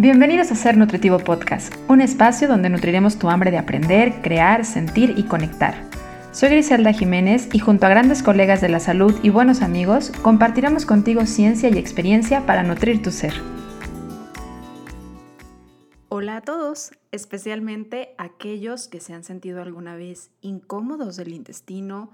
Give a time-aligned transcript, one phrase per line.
[0.00, 5.14] Bienvenidos a Ser Nutritivo Podcast, un espacio donde nutriremos tu hambre de aprender, crear, sentir
[5.16, 5.74] y conectar.
[6.30, 10.86] Soy Griselda Jiménez y junto a grandes colegas de la salud y buenos amigos, compartiremos
[10.86, 13.34] contigo ciencia y experiencia para nutrir tu ser.
[16.08, 22.12] Hola a todos, especialmente aquellos que se han sentido alguna vez incómodos del intestino,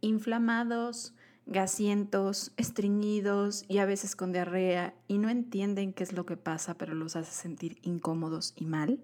[0.00, 1.13] inflamados,
[1.46, 6.74] gasientos, estreñidos y a veces con diarrea y no entienden qué es lo que pasa,
[6.74, 9.00] pero los hace sentir incómodos y mal.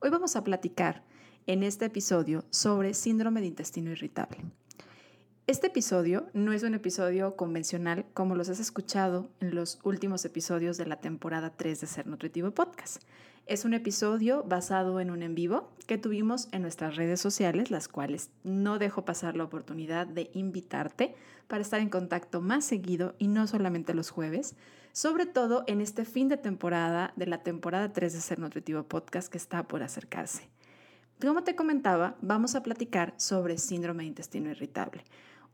[0.00, 1.04] Hoy vamos a platicar
[1.46, 4.44] en este episodio sobre síndrome de intestino irritable.
[5.46, 10.76] Este episodio no es un episodio convencional como los has escuchado en los últimos episodios
[10.76, 13.02] de la temporada 3 de Ser Nutritivo Podcast.
[13.46, 17.88] Es un episodio basado en un en vivo que tuvimos en nuestras redes sociales, las
[17.88, 21.14] cuales no dejo pasar la oportunidad de invitarte
[21.48, 24.54] para estar en contacto más seguido y no solamente los jueves,
[24.92, 29.30] sobre todo en este fin de temporada de la temporada 3 de Ser Nutritivo Podcast
[29.30, 30.48] que está por acercarse.
[31.20, 35.02] Como te comentaba, vamos a platicar sobre síndrome de intestino irritable,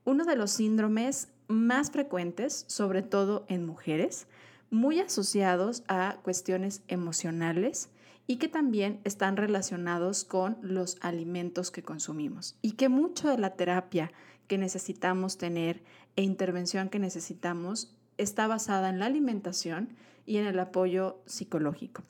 [0.04, 4.26] uno de los síndromes más frecuentes, sobre todo en mujeres,
[4.70, 7.88] muy asociados a cuestiones emocionales
[8.26, 13.54] y que también están relacionados con los alimentos que consumimos y que mucho de la
[13.54, 14.10] terapia
[14.46, 15.82] que necesitamos tener
[16.16, 22.02] e intervención que necesitamos está basada en la alimentación y en el apoyo psicológico.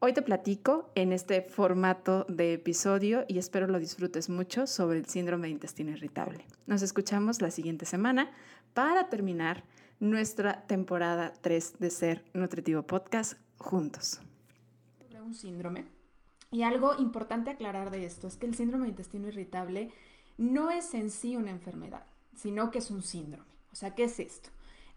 [0.00, 5.06] Hoy te platico en este formato de episodio y espero lo disfrutes mucho sobre el
[5.06, 6.44] síndrome de intestino irritable.
[6.66, 8.32] Nos escuchamos la siguiente semana
[8.74, 9.62] para terminar
[10.00, 14.20] nuestra temporada 3 de Ser Nutritivo Podcast juntos.
[15.24, 15.86] Un síndrome.
[16.50, 19.92] Y algo importante aclarar de esto es que el síndrome de intestino irritable
[20.42, 22.04] no es en sí una enfermedad,
[22.36, 23.50] sino que es un síndrome.
[23.72, 24.50] O sea, ¿qué es esto?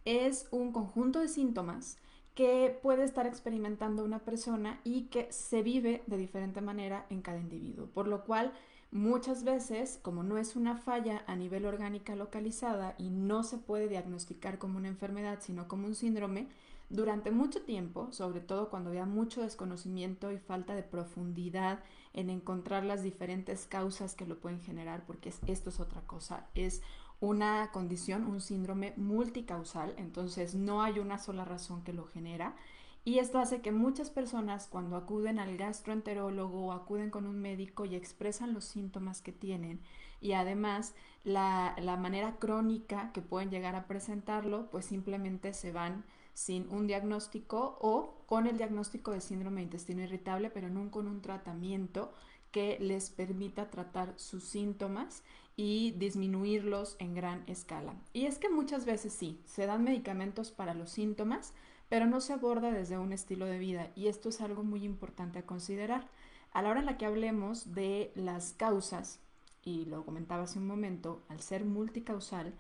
[0.04, 1.98] Es un conjunto de síntomas
[2.34, 7.40] que puede estar experimentando una persona y que se vive de diferente manera en cada
[7.40, 8.54] individuo, por lo cual
[8.96, 13.90] Muchas veces, como no es una falla a nivel orgánica localizada y no se puede
[13.90, 16.48] diagnosticar como una enfermedad, sino como un síndrome,
[16.90, 21.80] durante mucho tiempo, sobre todo cuando había mucho desconocimiento y falta de profundidad
[22.16, 26.82] en encontrar las diferentes causas que lo pueden generar, porque esto es otra cosa, es
[27.20, 32.56] una condición, un síndrome multicausal, entonces no hay una sola razón que lo genera.
[33.04, 37.86] Y esto hace que muchas personas cuando acuden al gastroenterólogo o acuden con un médico
[37.86, 39.82] y expresan los síntomas que tienen
[40.22, 46.04] y además la, la, manera crónica que pueden llegar a presentarlo, pues simplemente se van
[46.36, 51.08] sin un diagnóstico o con el diagnóstico de síndrome de intestino irritable, pero no con
[51.08, 52.14] un tratamiento
[52.52, 55.24] que les permita tratar sus síntomas
[55.56, 57.96] y disminuirlos en gran escala.
[58.14, 61.54] Y es que muchas veces sí, se dan medicamentos para los síntomas,
[61.88, 65.40] pero no se aborda desde un estilo de vida y esto es algo muy importante
[65.40, 66.10] a considerar.
[66.52, 69.20] A la hora en la que hablemos de las causas,
[69.64, 72.54] y lo comentaba hace un momento, al ser multicausal,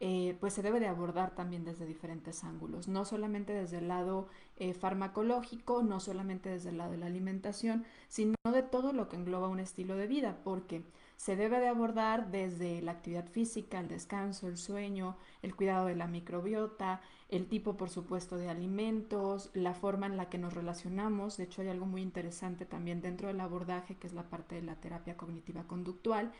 [0.00, 4.28] eh, pues se debe de abordar también desde diferentes ángulos, no solamente desde el lado
[4.56, 9.16] eh, farmacológico, no solamente desde el lado de la alimentación, sino de todo lo que
[9.16, 10.82] engloba un estilo de vida, porque
[11.16, 15.96] se debe de abordar desde la actividad física, el descanso, el sueño, el cuidado de
[15.96, 21.36] la microbiota, el tipo, por supuesto, de alimentos, la forma en la que nos relacionamos.
[21.36, 24.62] De hecho, hay algo muy interesante también dentro del abordaje, que es la parte de
[24.62, 26.32] la terapia cognitiva conductual.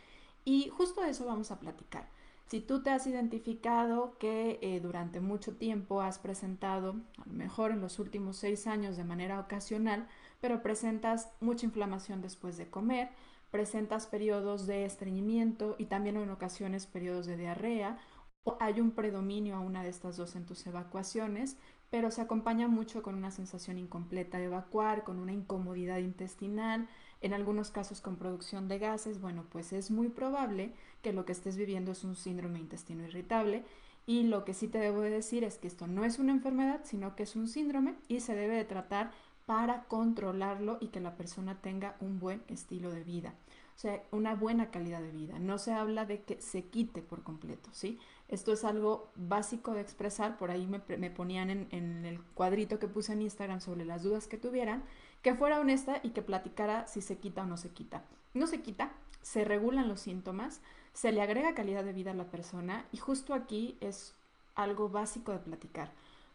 [0.47, 2.09] Y justo eso vamos a platicar.
[2.51, 7.71] Si tú te has identificado que eh, durante mucho tiempo has presentado, a lo mejor
[7.71, 10.09] en los últimos seis años de manera ocasional,
[10.41, 13.11] pero presentas mucha inflamación después de comer,
[13.53, 17.99] presentas periodos de estreñimiento y también en ocasiones periodos de diarrea
[18.43, 21.57] o hay un predominio a una de estas dos en tus evacuaciones,
[21.89, 26.89] pero se acompaña mucho con una sensación incompleta de evacuar, con una incomodidad intestinal,
[27.21, 30.73] en algunos casos con producción de gases, bueno, pues es muy probable
[31.03, 33.65] que lo que estés viviendo es un síndrome intestino irritable
[34.07, 36.81] y lo que sí te debo de decir es que esto no es una enfermedad,
[36.85, 39.13] sino que es un síndrome y se debe de tratar
[39.47, 43.35] para controlarlo y que la persona tenga un buen estilo de vida.
[43.77, 45.39] O sea, una buena calidad de vida.
[45.39, 47.99] No se habla de que se quite por completo, ¿sí?
[48.29, 50.37] Esto es algo básico de expresar.
[50.37, 54.27] Por ahí me, ponían en, en, el cuadrito que puse en Instagram sobre las dudas
[54.27, 54.85] que tuvieran,
[55.23, 58.05] que fuera honesta y que platicara si se quita o no se quita.
[58.35, 60.61] No se quita, se regulan los síntomas,
[60.93, 64.15] se le agrega calidad de vida a la persona y justo aquí es
[64.55, 65.91] algo básico de platicar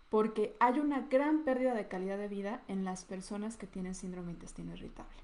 [0.09, 4.27] porque hay una gran pérdida de calidad de vida en las personas que tienen síndrome
[4.27, 5.17] de intestino irritable.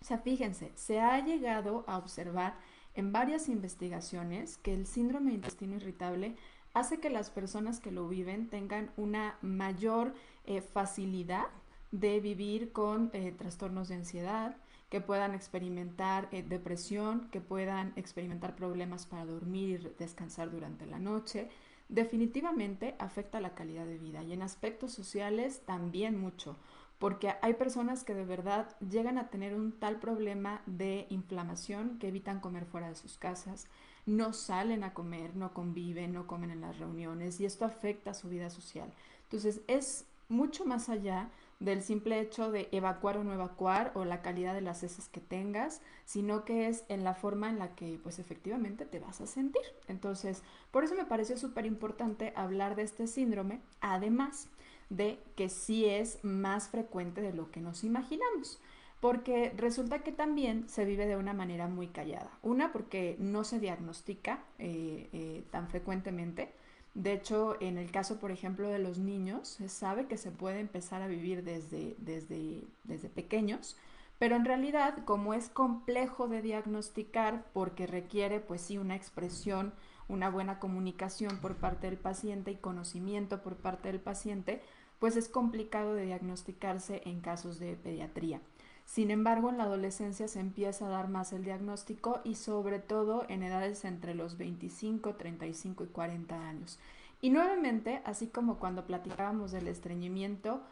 [0.00, 2.54] O sea, fíjense, se ha llegado a observar
[2.94, 6.36] en varias investigaciones que el síndrome de intestino irritable
[6.74, 11.46] hace que las personas que lo viven tengan una mayor eh, facilidad
[11.90, 14.56] de vivir con eh, trastornos de ansiedad,
[14.88, 21.48] que puedan experimentar eh, depresión, que puedan experimentar problemas para dormir descansar durante la noche.
[21.88, 26.56] Definitivamente afecta la calidad de vida y en aspectos sociales también mucho,
[26.98, 32.08] porque hay personas que de verdad llegan a tener un tal problema de inflamación que
[32.08, 33.66] evitan comer fuera de sus casas,
[34.04, 38.28] no salen a comer, no conviven, no comen en las reuniones y esto afecta su
[38.28, 38.92] vida social.
[39.24, 44.22] Entonces es mucho más allá del simple hecho de evacuar o no evacuar o la
[44.22, 47.98] calidad de las heces que tengas, sino que es en la forma en la que
[48.02, 49.62] pues efectivamente te vas a sentir.
[49.88, 54.48] Entonces, por eso me pareció súper importante hablar de este síndrome, además
[54.88, 58.60] de que sí es más frecuente de lo que nos imaginamos
[59.00, 62.30] porque resulta que también se vive de una manera muy callada.
[62.42, 66.52] Una, porque no se diagnostica eh, eh, tan frecuentemente.
[66.98, 70.58] De hecho, en el caso, por ejemplo, de los niños, se sabe que se puede
[70.58, 73.76] empezar a vivir desde, desde, desde pequeños,
[74.18, 79.72] pero en realidad, como es complejo de diagnosticar porque requiere, pues sí, una expresión,
[80.08, 84.60] una buena comunicación por parte del paciente y conocimiento por parte del paciente,
[84.98, 88.40] pues es complicado de diagnosticarse en casos de pediatría.
[88.88, 93.26] Sin embargo, en la adolescencia se empieza a dar más el diagnóstico y sobre todo
[93.28, 96.78] en edades entre los 25, 35 y 40 años.
[97.20, 100.62] Y nuevamente, así como cuando platicábamos del estreñimiento,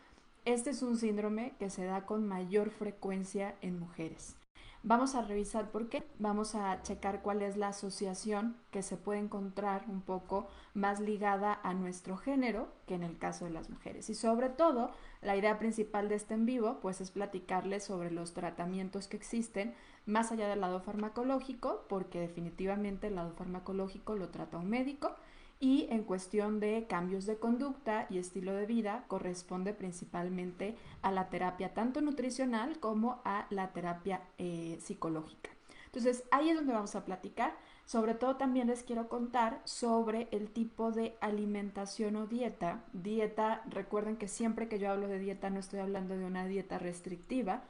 [0.46, 4.34] este es un síndrome que se da con mayor frecuencia en mujeres.
[4.82, 9.18] Vamos a revisar por qué, vamos a checar cuál es la asociación que se puede
[9.18, 14.08] encontrar un poco más ligada a nuestro género que en el caso de las mujeres.
[14.10, 14.90] Y sobre todo,
[15.22, 19.74] la idea principal de este en vivo, pues es platicarles sobre los tratamientos que existen
[20.04, 25.16] más allá del lado farmacológico, porque definitivamente el lado farmacológico lo trata un médico
[25.58, 31.30] y en cuestión de cambios de conducta y estilo de vida corresponde principalmente a la
[31.30, 35.50] terapia tanto nutricional como a la terapia eh, psicológica.
[35.86, 37.56] Entonces ahí es donde vamos a platicar.
[37.86, 42.84] Sobre todo también les quiero contar sobre el tipo de alimentación o dieta.
[42.92, 46.78] Dieta, recuerden que siempre que yo hablo de dieta no estoy hablando de una dieta
[46.78, 47.62] restrictiva,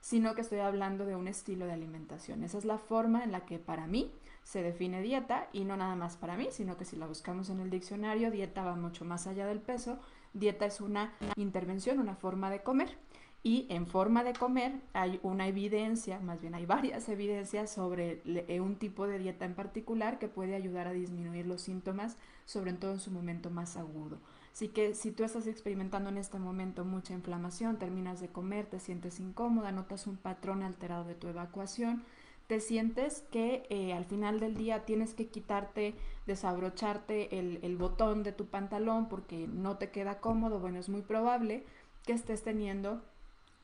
[0.00, 2.44] sino que estoy hablando de un estilo de alimentación.
[2.44, 4.12] Esa es la forma en la que para mí
[4.44, 7.60] se define dieta y no nada más para mí, sino que si la buscamos en
[7.60, 9.98] el diccionario, dieta va mucho más allá del peso.
[10.34, 12.96] Dieta es una intervención, una forma de comer.
[13.42, 18.60] Y en forma de comer hay una evidencia, más bien hay varias evidencias sobre eh,
[18.60, 22.92] un tipo de dieta en particular que puede ayudar a disminuir los síntomas, sobre todo
[22.92, 24.18] en su momento más agudo.
[24.52, 28.78] Así que si tú estás experimentando en este momento mucha inflamación, terminas de comer, te
[28.78, 32.04] sientes incómoda, notas un patrón alterado de tu evacuación,
[32.46, 35.94] te sientes que eh, al final del día tienes que quitarte,
[36.26, 41.02] desabrocharte el, el, botón de tu pantalón porque no te queda cómodo, bueno, es muy
[41.02, 41.64] probable
[42.04, 43.02] que estés teniendo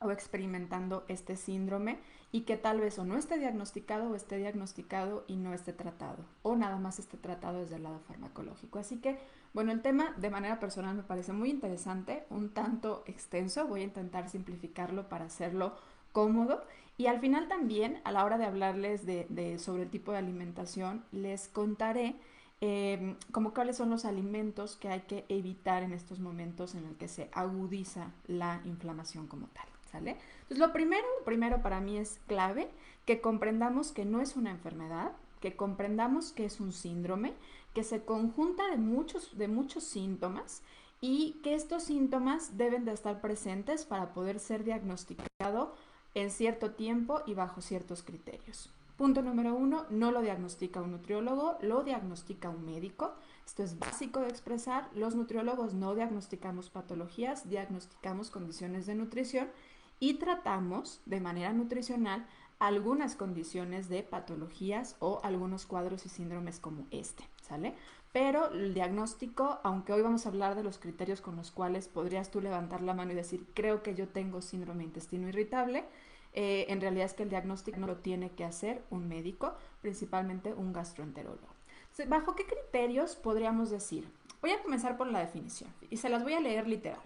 [0.00, 1.98] o experimentando este síndrome
[2.32, 6.24] y que tal vez o no esté diagnosticado o esté diagnosticado y no esté tratado
[6.42, 8.78] o nada más esté tratado desde el lado farmacológico.
[8.78, 9.18] Así que,
[9.52, 13.84] bueno, el tema de manera personal me parece muy interesante, un tanto extenso, voy a
[13.84, 15.74] intentar simplificarlo para hacerlo
[16.12, 16.62] cómodo
[17.00, 21.02] y al final también, a la hora de hablarles de, sobre el tipo de alimentación,
[21.12, 22.14] les contaré
[22.60, 26.96] em, como cuáles son los alimentos que hay que evitar en estos momentos en el
[26.96, 29.64] que se agudiza la inflamación como tal.
[29.90, 30.18] ¿Sale?
[30.42, 32.68] Entonces, lo primero, primero para mí es clave
[33.06, 37.32] que comprendamos que no es una enfermedad, que comprendamos que es un síndrome,
[37.72, 40.62] que se conjunta de muchos, de muchos síntomas
[41.00, 45.74] y que estos síntomas deben de estar presentes para poder ser diagnosticado
[46.14, 48.70] en cierto tiempo y bajo ciertos criterios.
[48.96, 53.14] Punto número uno, no lo diagnostica un nutriólogo, lo diagnostica un médico.
[53.46, 54.90] Esto es básico de expresar.
[54.94, 59.48] Los nutriólogos no diagnosticamos patologías, diagnosticamos condiciones de nutrición
[60.00, 62.26] y tratamos de manera nutricional
[62.58, 67.74] algunas condiciones de patologías o algunos cuadros y síndromes como este, ¿sale?
[68.12, 72.30] Pero el diagnóstico, aunque hoy vamos a hablar de los criterios con los cuales podrías
[72.30, 75.84] tú levantar la mano y decir, creo que yo tengo síndrome intestino irritable,
[76.32, 80.52] eh, en realidad es que el diagnóstico no lo tiene que hacer un médico, principalmente
[80.54, 81.48] un gastroenterólogo.
[82.08, 84.08] ¿Bajo qué criterios podríamos decir?
[84.40, 87.00] Voy a comenzar por la definición y se las voy a leer literal.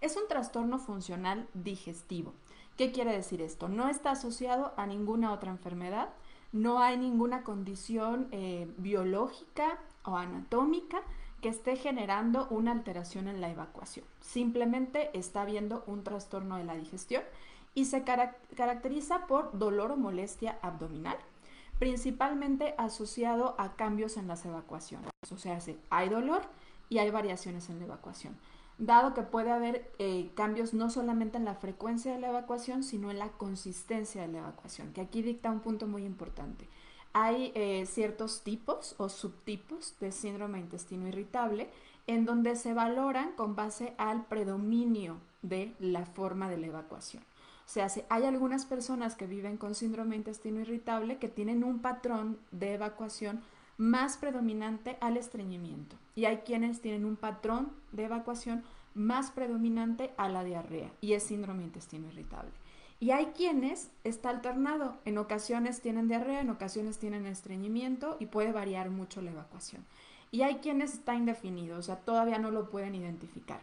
[0.00, 2.32] Es un trastorno funcional digestivo.
[2.76, 3.68] ¿Qué quiere decir esto?
[3.68, 6.10] No está asociado a ninguna otra enfermedad,
[6.52, 9.78] no hay ninguna condición eh, biológica
[10.08, 11.02] o anatómica
[11.40, 14.04] que esté generando una alteración en la evacuación.
[14.20, 17.22] Simplemente está habiendo un trastorno de la digestión
[17.74, 21.16] y se caracteriza por dolor o molestia abdominal,
[21.78, 25.10] principalmente asociado a cambios en las evacuaciones.
[25.32, 25.58] O sea,
[25.90, 26.42] hay dolor
[26.88, 28.36] y hay variaciones en la evacuación.
[28.78, 33.10] Dado que puede haber eh, cambios no solamente en la frecuencia de la evacuación, sino
[33.10, 36.68] en la consistencia de la evacuación, que aquí dicta un punto muy importante.
[37.12, 41.68] Hay eh, ciertos tipos o subtipos de síndrome de intestino irritable
[42.06, 47.22] en donde se valoran con base al predominio de la forma de la evacuación.
[47.22, 51.80] O sea, hay algunas personas que viven con síndrome de intestino irritable que tienen un
[51.80, 53.42] patrón de evacuación
[53.76, 60.28] más predominante al estreñimiento y hay quienes tienen un patrón de evacuación más predominante a
[60.28, 62.50] la diarrea y es síndrome de intestino irritable.
[63.00, 68.50] Y hay quienes está alternado, en ocasiones tienen diarrea, en ocasiones tienen estreñimiento y puede
[68.50, 69.84] variar mucho la evacuación.
[70.32, 73.60] Y hay quienes está indefinido, o sea, todavía no lo pueden identificar.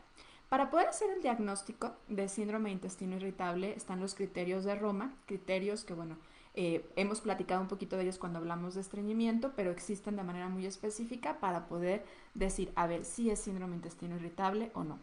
[0.47, 5.13] Para poder hacer el diagnóstico de síndrome de intestino irritable están los criterios de Roma,
[5.25, 6.15] criterios que, bueno,
[6.53, 10.47] eh, hemos platicado un poquito de ellos cuando hablamos de estreñimiento, pero existen de manera
[10.47, 14.97] muy específica para poder decir, a ver, si es síndrome de intestino irritable o no.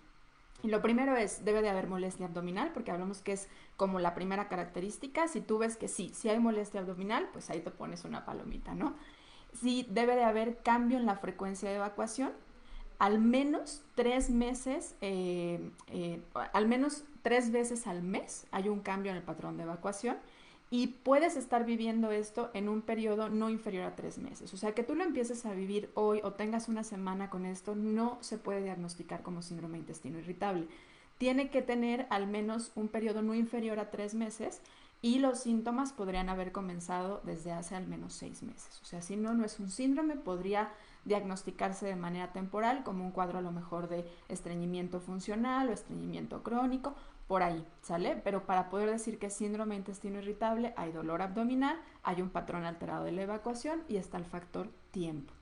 [0.62, 4.48] Lo primero es, debe de haber molestia abdominal, porque hablamos que es como la primera
[4.48, 5.26] característica.
[5.26, 8.74] Si tú ves que sí, si hay molestia abdominal, pues ahí te pones una palomita,
[8.74, 8.94] ¿no?
[9.60, 12.32] Si debe de haber cambio en la frecuencia de evacuación,
[12.98, 16.20] al menos tres meses, eh, eh,
[16.52, 20.16] al menos tres veces al mes hay un cambio en el patrón de evacuación
[20.72, 24.54] y puedes estar viviendo esto en un periodo no inferior a tres meses.
[24.54, 27.74] O sea, que tú lo empieces a vivir hoy o tengas una semana con esto,
[27.74, 30.66] no se puede diagnosticar como síndrome de intestino irritable.
[31.18, 34.62] Tiene que tener al menos un periodo no inferior a tres meses
[35.02, 38.80] y los síntomas podrían haber comenzado desde hace al menos seis meses.
[38.80, 40.70] O sea, si no, no es un síndrome, podría
[41.04, 46.42] diagnosticarse de manera temporal como un cuadro a lo mejor de estreñimiento funcional o estreñimiento
[46.42, 46.94] crónico,
[47.26, 48.20] por ahí, ¿sale?
[48.22, 52.30] Pero para poder decir que es síndrome de intestino irritable hay dolor abdominal, hay un
[52.30, 55.32] patrón alterado de la evacuación y está el factor tiempo.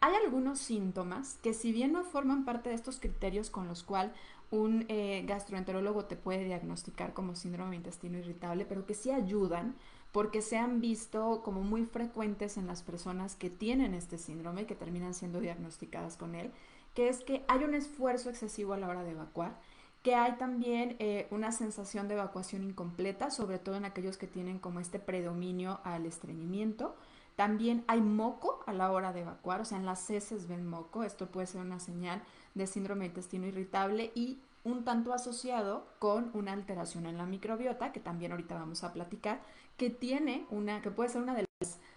[0.00, 4.12] Hay algunos síntomas que si bien no forman parte de estos criterios con los cuales
[4.50, 9.76] un eh, gastroenterólogo te puede diagnosticar como síndrome de intestino irritable, pero que sí ayudan
[10.12, 14.64] porque se han visto como muy frecuentes en las personas que tienen este síndrome y
[14.64, 16.50] que terminan siendo diagnosticadas con él,
[16.94, 19.56] que es que hay un esfuerzo excesivo a la hora de evacuar,
[20.02, 24.58] que hay también eh, una sensación de evacuación incompleta, sobre todo en aquellos que tienen
[24.58, 26.96] como este predominio al estreñimiento.
[27.36, 31.04] También hay moco a la hora de evacuar, o sea, en las heces ven moco,
[31.04, 32.22] esto puede ser una señal
[32.54, 37.92] de síndrome de intestino irritable y un tanto asociado con una alteración en la microbiota,
[37.92, 39.40] que también ahorita vamos a platicar,
[39.76, 41.49] que tiene una, que puede ser una de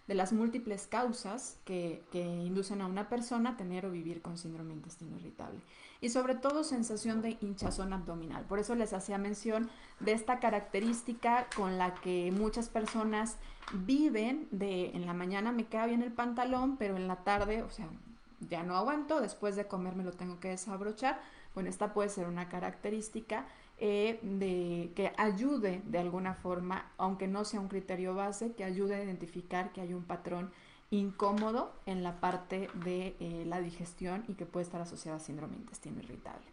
[0.08, 4.70] de las múltiples causas que, inducen a una persona a tener o vivir con síndrome
[4.70, 5.62] de intestino irritable.
[6.02, 8.44] Y sobre todo sensación de hinchazón abdominal.
[8.46, 9.70] Por eso les hacía mención
[10.02, 13.38] de esta característica con la que muchas personas
[13.72, 17.70] viven de en la mañana me queda bien el pantalón, pero en la tarde, o
[17.70, 17.88] sea,
[18.50, 21.22] ya no aguanto, después de comer me lo tengo que desabrochar.
[21.54, 23.46] Bueno, esta puede ser una característica
[23.80, 28.96] eh, de, que ayude de alguna forma, aunque no sea un criterio base, que ayude
[28.96, 30.52] a identificar que hay un patrón
[30.92, 35.56] incómodo en la parte de eh, la digestión y que puede estar asociado a síndrome
[35.56, 36.46] intestino irritable.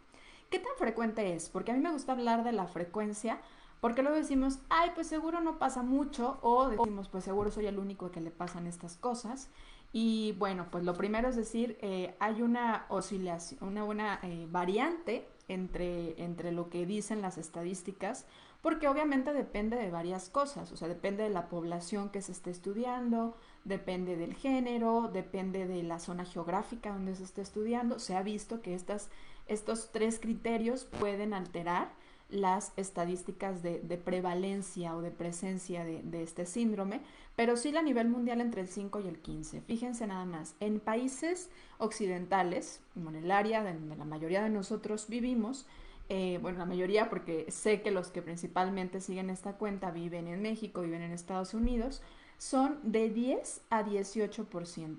[0.49, 1.47] ¿Qué tan frecuente es?
[1.47, 3.39] Porque a mí me gusta hablar de la frecuencia,
[3.79, 7.77] porque luego decimos, ay, pues seguro no pasa mucho, o decimos, pues seguro soy el
[7.79, 9.49] único que le pasan estas cosas.
[9.93, 16.21] Y bueno, pues lo primero es decir, eh, hay una oscilación, una buena variante entre,
[16.21, 18.25] entre lo que dicen las estadísticas,
[18.61, 22.51] porque obviamente depende de varias cosas, o sea, depende de la población que se esté
[22.51, 27.99] estudiando, depende del género, depende de la zona geográfica donde se esté estudiando.
[27.99, 29.09] Se ha visto que estas,
[29.47, 31.91] estos tres criterios pueden alterar
[32.31, 37.01] las estadísticas de, prevalencia o de presencia de, este síndrome,
[37.35, 39.61] pero sí a nivel mundial entre el 5 y el 15.
[39.61, 45.65] Fíjense nada más, en países occidentales, en el área donde la mayoría de nosotros vivimos,
[46.09, 50.41] eh, bueno, la mayoría porque sé que los que principalmente siguen esta cuenta viven en
[50.41, 52.01] México, viven en Estados Unidos,
[52.37, 54.97] son de 10 a 18%.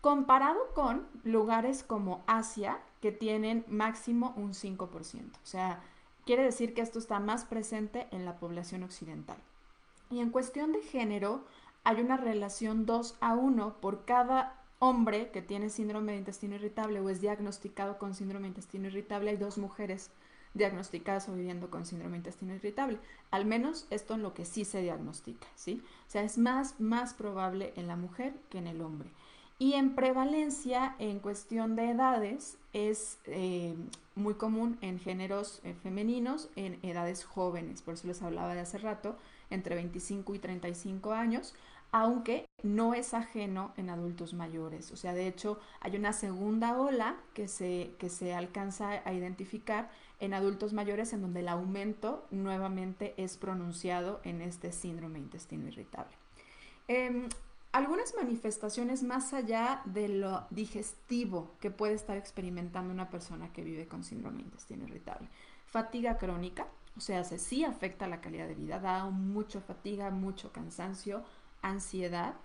[0.00, 4.88] Comparado con lugares como Asia, que tienen máximo un 5%.
[4.88, 5.82] O sea,
[6.26, 9.36] Quiere decir que esto está más presente en la población occidental.
[10.10, 11.44] Y en cuestión de género,
[11.84, 17.00] hay una relación 2 a 1 por cada hombre que tiene síndrome de intestino irritable
[17.00, 20.10] o es diagnosticado con síndrome de intestino irritable, hay dos mujeres
[20.54, 22.98] diagnosticadas o viviendo con síndrome de intestino irritable.
[23.30, 25.82] Al menos esto en lo que sí se diagnostica, ¿sí?
[26.06, 29.10] O sea, es más, más probable en la mujer que en el hombre.
[29.58, 33.74] Y en prevalencia, en cuestión de edades, es eh,
[34.16, 37.82] muy común en géneros eh, femeninos, en edades jóvenes.
[37.82, 39.16] Por eso les hablaba de hace rato,
[39.50, 41.54] entre 25 y 35 años,
[41.92, 44.90] aunque no es ajeno en adultos mayores.
[44.90, 49.90] O sea, de hecho, hay una segunda ola que se, que se alcanza a identificar
[50.18, 56.16] en adultos mayores en donde el aumento nuevamente es pronunciado en este síndrome intestino irritable.
[56.88, 57.28] Em,
[57.74, 63.88] algunas manifestaciones más allá de lo digestivo que puede estar experimentando una persona que vive
[63.88, 65.28] con síndrome intestino irritable.
[65.66, 70.52] Fatiga crónica, o sea, se sí afecta la calidad de vida, da mucho fatiga, mucho
[70.52, 71.24] cansancio,
[71.62, 72.36] ansiedad,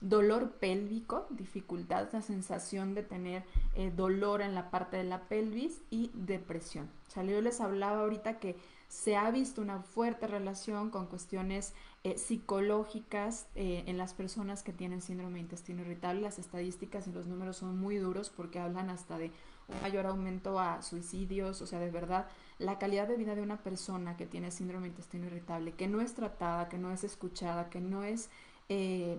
[0.00, 3.42] dolor pélvico, dificultad, la sensación de tener
[3.74, 6.88] eh, dolor en la parte de la pelvis y depresión.
[7.08, 8.54] O sea, yo les hablaba ahorita que
[8.88, 11.74] se ha visto una fuerte relación con cuestiones
[12.04, 16.20] eh, psicológicas eh, en las personas que tienen síndrome de intestino irritable.
[16.20, 19.32] Las estadísticas y los números son muy duros porque hablan hasta de
[19.68, 22.28] un mayor aumento a suicidios, o sea, de verdad,
[22.58, 26.00] la calidad de vida de una persona que tiene síndrome de intestino irritable, que no
[26.00, 28.30] es tratada, que no es escuchada, que no es,
[28.68, 29.18] eh,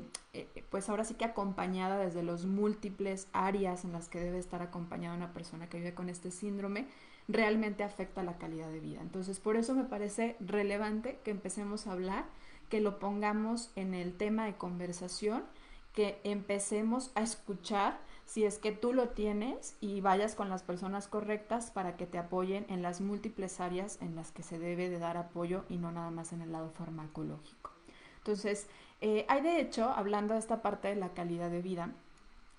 [0.69, 5.17] pues ahora sí que acompañada desde los múltiples áreas en las que debe estar acompañada
[5.17, 6.87] una persona que vive con este síndrome,
[7.27, 9.01] realmente afecta la calidad de vida.
[9.01, 12.25] Entonces, por eso me parece relevante que empecemos a hablar,
[12.69, 15.43] que lo pongamos en el tema de conversación,
[15.93, 21.07] que empecemos a escuchar si es que tú lo tienes y vayas con las personas
[21.07, 24.99] correctas para que te apoyen en las múltiples áreas en las que se debe de
[24.99, 27.71] dar apoyo y no nada más en el lado farmacológico.
[28.17, 28.67] Entonces,
[28.99, 31.91] eh, hay de hecho, hablando de esta parte de la calidad de vida,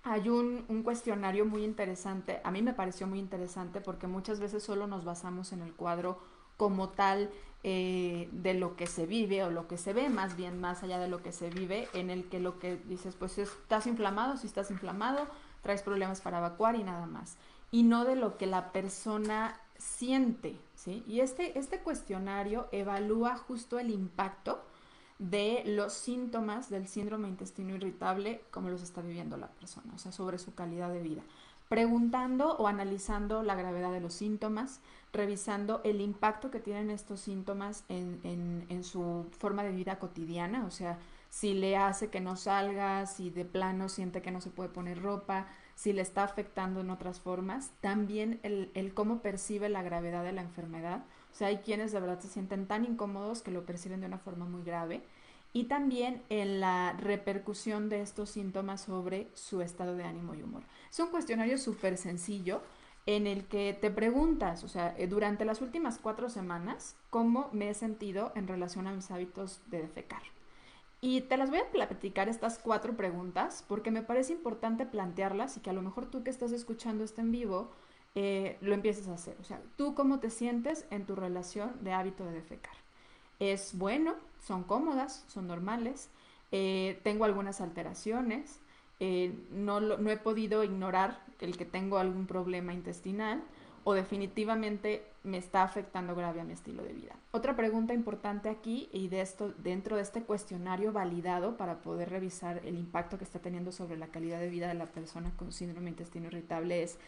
[0.02, 4.86] hay un, cuestionario muy interesante, a mí me pareció muy interesante porque muchas veces solo
[4.86, 6.18] nos basamos en el cuadro
[6.56, 7.30] como tal
[7.62, 10.98] eh, de lo que se vive o lo que se ve, más bien más allá
[10.98, 14.46] de lo que se vive, en el que lo que dices, pues estás inflamado, si
[14.46, 15.26] estás inflamado,
[15.62, 17.36] traes problemas para evacuar y nada más,
[17.70, 21.04] y no de lo que la persona siente, ¿sí?
[21.06, 24.62] Y este, este cuestionario evalúa justo el impacto
[25.18, 30.12] de los síntomas del síndrome intestino irritable, como los está viviendo la persona, o sea,
[30.12, 31.22] sobre su calidad de vida.
[31.68, 34.80] Preguntando o analizando la gravedad de los síntomas,
[35.12, 40.64] revisando el impacto que tienen estos síntomas en, en, en su forma de vida cotidiana,
[40.64, 40.98] o sea,
[41.30, 45.02] si le hace que no salga, si de plano siente que no se puede poner
[45.02, 50.24] ropa, si le está afectando en otras formas, también el, el cómo percibe la gravedad
[50.24, 53.64] de la enfermedad, o sea, hay quienes de verdad se sienten tan incómodos que lo
[53.64, 55.02] perciben de una forma muy grave.
[55.52, 60.62] Y también en la repercusión de estos síntomas sobre su estado de ánimo y humor.
[60.90, 62.60] Es un cuestionario súper sencillo
[63.06, 67.70] en el que te preguntas, o sea, eh, durante las últimas cuatro semanas, cómo me
[67.70, 70.20] he sentido en relación a mis hábitos de defecar.
[71.00, 75.60] Y te las voy a platicar estas cuatro preguntas porque me parece importante plantearlas y
[75.60, 77.70] que a lo mejor tú que estás escuchando este en vivo
[78.20, 79.36] eh, lo empieces a hacer.
[79.40, 82.74] O sea, tú cómo te sientes en tu relación de hábito de defecar.
[83.38, 86.10] Es bueno, son cómodas, son normales,
[86.50, 88.58] eh, tengo algunas alteraciones,
[88.98, 93.44] eh, no, no he podido ignorar el que tengo algún problema intestinal
[93.84, 97.14] o definitivamente me está afectando grave a mi estilo de vida.
[97.30, 102.62] Otra pregunta importante aquí y de esto dentro de este cuestionario validado para poder revisar
[102.64, 105.90] el impacto que está teniendo sobre la calidad de vida de la persona con síndrome
[105.90, 106.98] intestino irritable es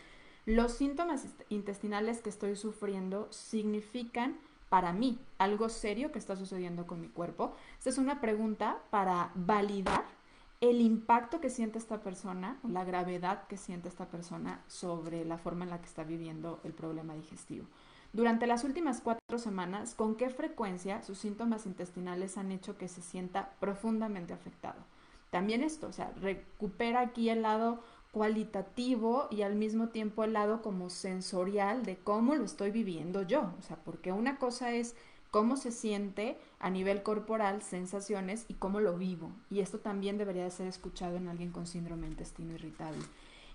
[0.46, 7.00] los síntomas intestinales que estoy sufriendo significan para mí algo serio que está sucediendo con
[7.00, 7.54] mi cuerpo.
[7.78, 10.04] Esta es una pregunta para validar
[10.60, 15.64] el impacto que siente esta persona, la gravedad que siente esta persona sobre la forma
[15.64, 17.66] en la que está viviendo el problema digestivo.
[18.12, 23.02] Durante las últimas cuatro semanas, ¿con qué frecuencia sus síntomas intestinales han hecho que se
[23.02, 24.80] sienta profundamente afectado?
[25.30, 27.80] También esto, o sea, recupera aquí el lado
[28.12, 33.52] cualitativo y al mismo tiempo el lado como sensorial de cómo lo estoy viviendo yo.
[33.58, 34.96] O sea, porque una cosa es
[35.30, 39.30] cómo se siente a nivel corporal, sensaciones y cómo lo vivo.
[39.48, 43.02] Y esto también debería de ser escuchado en alguien con síndrome intestino irritable.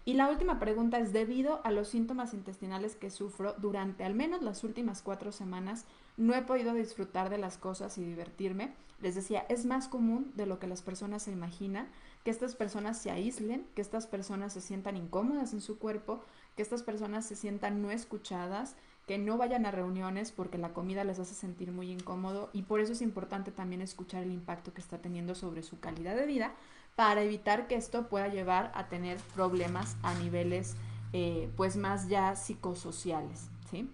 [0.06, 4.44] Y la última pregunta es, debido a los síntomas intestinales que sufro durante al menos
[4.44, 8.74] las últimas cuatro semanas, no he podido disfrutar de las cosas y divertirme.
[9.02, 11.88] Les decía, es más común de lo que las personas se imaginan
[12.26, 16.22] que estas personas se aíslen, que estas personas se sientan incómodas en su cuerpo,
[16.56, 21.04] que estas personas se sientan no escuchadas, que no vayan a reuniones porque la comida
[21.04, 24.82] les hace sentir muy incómodo y por eso es importante también escuchar el impacto que
[24.82, 26.54] está teniendo sobre su calidad de vida
[26.96, 30.76] para evitar que esto pueda llevar a tener problemas a niveles
[31.14, 33.88] eh, pues más ya psicosociales, ¿sí?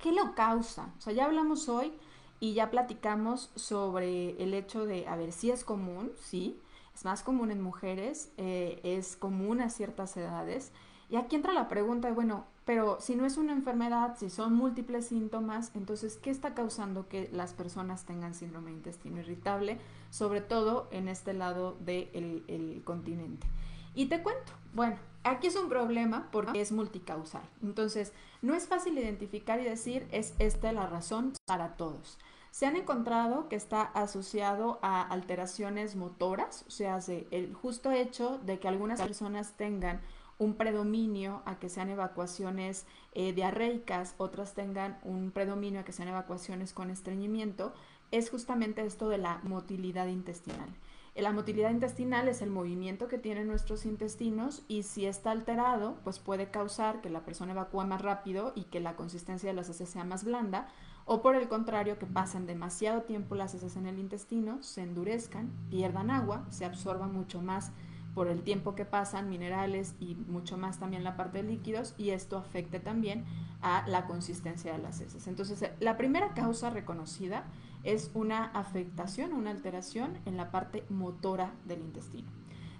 [0.00, 0.90] ¿Qué lo causa?
[0.96, 1.92] O sea, ya hablamos hoy
[2.40, 6.58] y ya platicamos sobre el hecho de, a ver, si es común, sí,
[6.94, 10.72] es más común en mujeres, eh, es común a ciertas edades.
[11.08, 14.54] Y aquí entra la pregunta de, bueno, pero si no es una enfermedad, si son
[14.54, 19.78] múltiples síntomas, entonces, ¿qué está causando que las personas tengan síndrome de intestino irritable?
[20.10, 23.46] Sobre todo en este lado del continente.
[23.94, 27.42] Y te cuento, bueno, aquí es un problema porque es multicausal.
[27.62, 32.18] Entonces, no es fácil identificar y decir es esta la razón para todos.
[32.52, 36.98] Se han encontrado que está asociado a alteraciones motoras, o sea,
[37.30, 40.02] el justo hecho de que algunas personas tengan
[40.36, 42.84] un predominio a que sean evacuaciones
[43.14, 47.72] eh, diarreicas, otras tengan un predominio a que sean evacuaciones con estreñimiento,
[48.10, 50.68] es justamente esto de la motilidad intestinal.
[51.16, 56.18] La motilidad intestinal es el movimiento que tienen nuestros intestinos y si está alterado, pues
[56.18, 59.88] puede causar que la persona evacúe más rápido y que la consistencia de las heces
[59.88, 60.68] sea más blanda,
[61.04, 65.50] o por el contrario, que pasen demasiado tiempo las heces en el intestino, se endurezcan,
[65.70, 67.72] pierdan agua, se absorba mucho más
[68.14, 72.10] por el tiempo que pasan minerales y mucho más también la parte de líquidos y
[72.10, 73.24] esto afecte también
[73.62, 75.26] a la consistencia de las heces.
[75.26, 77.44] Entonces, la primera causa reconocida
[77.84, 82.30] es una afectación, una alteración en la parte motora del intestino.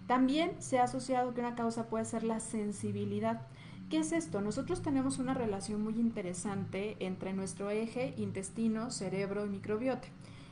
[0.06, 3.46] También se ha asociado que una causa puede ser la sensibilidad.
[3.90, 4.40] ¿Qué es esto?
[4.40, 10.08] Nosotros tenemos una relación muy interesante entre nuestro eje intestino, cerebro y microbiota.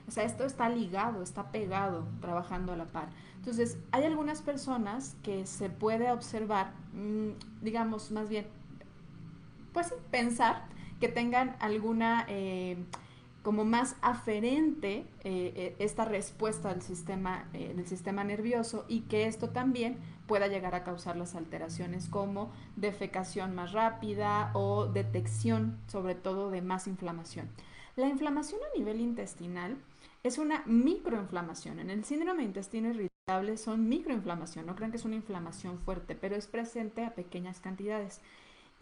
[0.09, 3.09] O sea, esto está ligado, está pegado, trabajando a la par.
[3.37, 8.47] Entonces, hay algunas personas que se puede observar, mm, digamos, más bien,
[9.73, 10.65] pues pensar
[10.99, 12.77] que tengan alguna eh,
[13.43, 19.49] como más aferente eh, eh, esta respuesta del sistema, del sistema nervioso y que esto
[19.51, 26.51] también pueda llegar a causar las alteraciones como defecación más rápida o detección sobre todo
[26.51, 27.49] de más inflamación.
[27.97, 29.77] La inflamación a nivel intestinal
[30.23, 31.81] es una microinflamación.
[31.81, 36.15] En el síndrome de intestino irritable son microinflamación, no crean que es una inflamación fuerte,
[36.15, 38.21] pero es presente a pequeñas cantidades.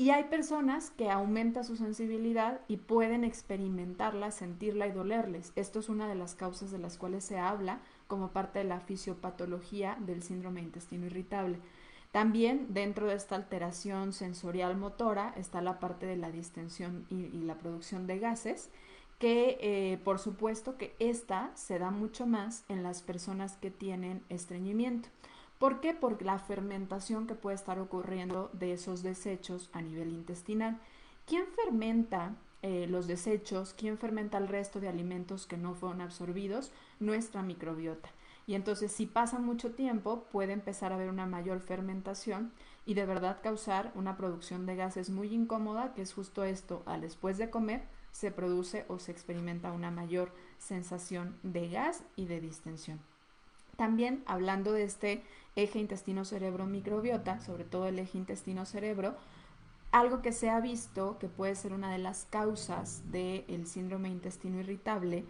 [0.00, 5.52] Y hay personas que aumenta su sensibilidad y pueden experimentarla, sentirla y dolerles.
[5.56, 8.78] Esto es una de las causas de las cuales se habla como parte de la
[8.78, 11.58] fisiopatología del síndrome de intestino irritable.
[12.12, 17.58] También dentro de esta alteración sensorial motora está la parte de la distensión y, la
[17.58, 18.70] producción de gases
[19.18, 24.22] que eh, por supuesto que esta se da mucho más en las personas que tienen
[24.28, 25.08] estreñimiento.
[25.58, 25.92] ¿Por qué?
[25.92, 30.78] Por la fermentación que puede estar ocurriendo de esos desechos a nivel intestinal.
[31.26, 33.74] ¿Quién fermenta eh, los desechos?
[33.76, 36.70] ¿Quién fermenta el resto de alimentos que no fueron absorbidos?
[37.00, 38.08] Nuestra microbiota.
[38.46, 42.52] Y entonces si pasa mucho tiempo puede empezar a haber una mayor fermentación
[42.86, 47.02] y de verdad causar una producción de gases muy incómoda, que es justo esto, al
[47.02, 52.40] después de comer se produce o se experimenta una mayor sensación de gas y de
[52.40, 53.00] distensión.
[53.78, 55.22] También hablando de este
[55.54, 59.14] eje intestino-cerebro-microbiota, sobre todo el eje intestino-cerebro,
[59.92, 64.58] algo que se ha visto que puede ser una de las causas del síndrome intestino
[64.58, 65.24] irritable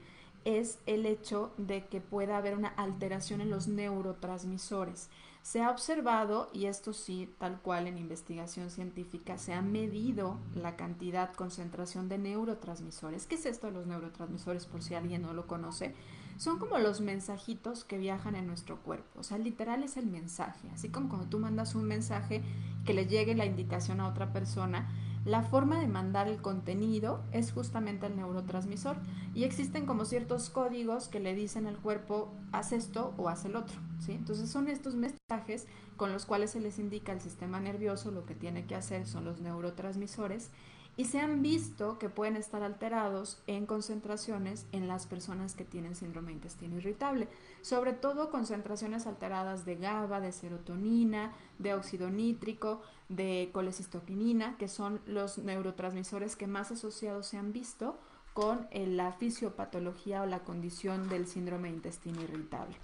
[0.47, 5.11] es el hecho de que pueda haber una alteración en los neurotransmisores.
[5.43, 10.75] Se ha observado, y esto sí, tal cual en investigación científica, se ha medido la
[10.75, 13.27] cantidad, concentración de neurotransmisores.
[13.27, 15.95] ¿Qué es esto de los neurotransmisores por si alguien no lo conoce?
[16.39, 19.21] Son como los mensajitos que viajan en nuestro cuerpo.
[19.21, 20.71] O sea, literal es el mensaje.
[20.73, 22.43] Así como cuando tú mandas un mensaje
[22.87, 24.89] que le llegue la indicación a otra persona,
[25.25, 28.97] la forma de mandar el contenido es justamente el neurotransmisor
[29.35, 33.57] y existen como ciertos códigos que le dicen al cuerpo haz esto o haz el
[33.57, 34.13] otro, ¿sí?
[34.13, 38.35] Entonces son estos mensajes con los cuales se les indica al sistema nervioso lo que
[38.35, 40.51] tiene que hacer son los neurotransmisores
[40.99, 45.95] y se han visto que pueden estar alterados en concentraciones en las personas que tienen
[45.95, 47.29] síndrome de intestino irritable,
[47.63, 55.01] sobre todo concentraciones alteradas de GABA, de serotonina, de óxido nítrico, de colecistoquinina, que son
[55.07, 57.97] los neurotransmisores que más asociados se han visto
[58.35, 62.77] con eh, la fisiopatología o la condición del síndrome de intestino irritable.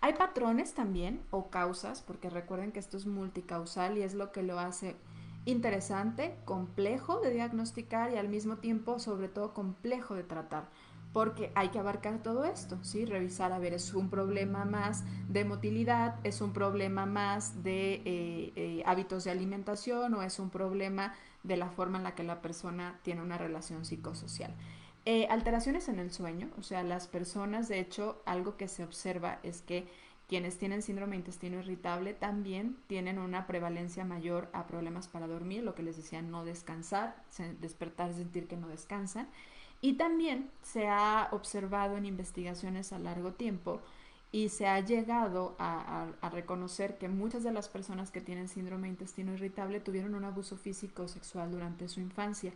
[0.00, 4.42] Hay patrones también o causas, porque recuerden que esto es multicausal y es lo que
[4.42, 4.96] lo hace
[5.44, 10.68] interesante, complejo de diagnosticar y al mismo tiempo, sobre todo, complejo de tratar.
[11.12, 13.04] Porque hay que abarcar todo esto, ¿sí?
[13.04, 16.14] Revisar, a ver, ¿es un problema más de motilidad?
[16.22, 20.14] ¿Es un problema más de eh, eh, hábitos de alimentación?
[20.14, 23.84] ¿O es un problema de la forma en la que la persona tiene una relación
[23.84, 24.54] psicosocial?
[25.06, 29.40] Eh, alteraciones en el sueño, o sea, las personas, de hecho, algo que se observa
[29.42, 29.88] es que
[30.30, 35.74] quienes tienen síndrome intestino irritable también tienen una prevalencia mayor a problemas para dormir, lo
[35.74, 37.16] que les decía, no descansar,
[37.60, 39.28] despertar, sentir que no descansan.
[39.80, 43.80] Y también se ha observado en investigaciones a largo tiempo
[44.30, 49.32] y se ha llegado a, reconocer que muchas de las personas que tienen síndrome intestino
[49.32, 52.52] irritable tuvieron un abuso físico o sexual durante su infancia.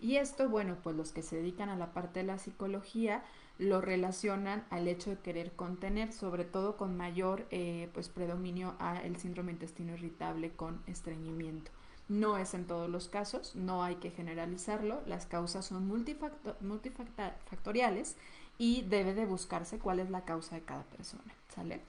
[0.00, 3.22] Y esto, bueno, pues los que se dedican a la parte de la psicología
[3.58, 9.02] lo relacionan al hecho de querer contener, sobre todo con mayor eh, pues predominio a
[9.02, 11.72] el síndrome intestino irritable con estreñimiento.
[12.08, 18.16] No es en todos los casos, no hay que generalizarlo, las causas son multifactoriales
[18.56, 21.82] y debe de buscarse cuál es la causa de cada persona, ¿sale?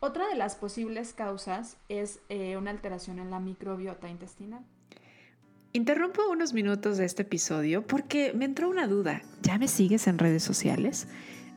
[0.00, 4.64] Otra de las posibles causas es eh, una alteración en la microbiota intestinal.
[5.76, 9.20] Interrumpo unos minutos de este episodio porque me entró una duda.
[9.42, 11.06] ¿Ya me sigues en redes sociales?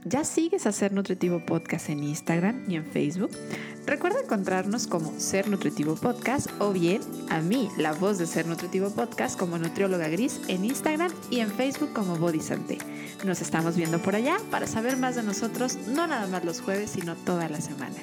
[0.04, 3.32] ¿Ya sigues a Ser Nutritivo Podcast en Instagram y en Facebook?
[3.86, 8.90] Recuerda encontrarnos como Ser Nutritivo Podcast o bien a mí, la voz de Ser Nutritivo
[8.90, 12.78] Podcast, como Nutrióloga Gris en Instagram y en Facebook como Body Santé.
[13.26, 16.90] Nos estamos viendo por allá para saber más de nosotros, no nada más los jueves,
[16.90, 17.96] sino toda la semana.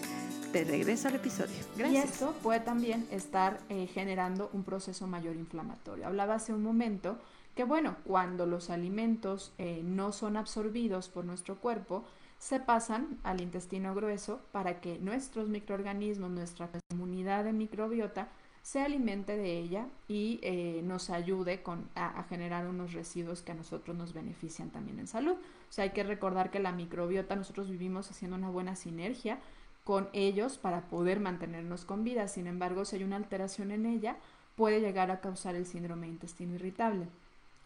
[0.56, 1.54] Te regreso al episodio.
[1.76, 1.92] Gracias.
[1.92, 6.06] Y esto puede también estar eh, generando un proceso mayor inflamatorio.
[6.06, 7.18] Hablaba hace un momento
[7.54, 12.04] que bueno, cuando los alimentos eh, no son absorbidos por nuestro cuerpo,
[12.38, 18.30] se pasan al intestino grueso para que nuestros microorganismos, nuestra comunidad de microbiota,
[18.62, 23.54] se alimente de ella y eh, nos ayude con, a, generar unos residuos que a
[23.54, 25.34] nosotros nos benefician también en salud.
[25.34, 29.38] O sea, hay que recordar que la microbiota, nosotros vivimos haciendo una buena sinergia
[29.86, 32.26] con ellos para poder mantenernos con vida.
[32.26, 34.16] Sin embargo, si hay una alteración en ella,
[34.56, 37.06] puede llegar a causar el síndrome de intestino irritable.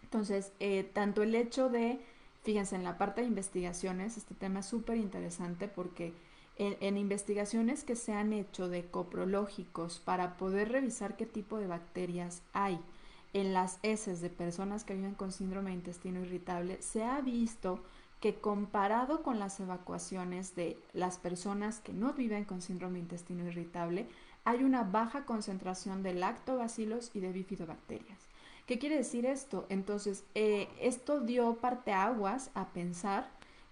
[0.02, 1.98] Entonces, eh, tanto el hecho de,
[2.42, 6.12] fíjense, en la parte de investigaciones, este tema es súper interesante porque
[6.59, 12.42] en, investigaciones que se han hecho de coprológicos para poder revisar qué tipo de bacterias
[12.52, 12.78] hay
[13.33, 17.83] en las heces de personas que viven con síndrome de intestino irritable, se ha visto
[18.20, 23.46] que comparado con las evacuaciones de las personas que no viven con síndrome de intestino
[23.46, 24.06] irritable,
[24.44, 28.18] hay una baja concentración de lactobacilos y de bifidobacterias.
[28.66, 29.66] ¿Qué quiere decir esto?
[29.68, 33.28] Entonces, eh, esto dio parteaguas a pensar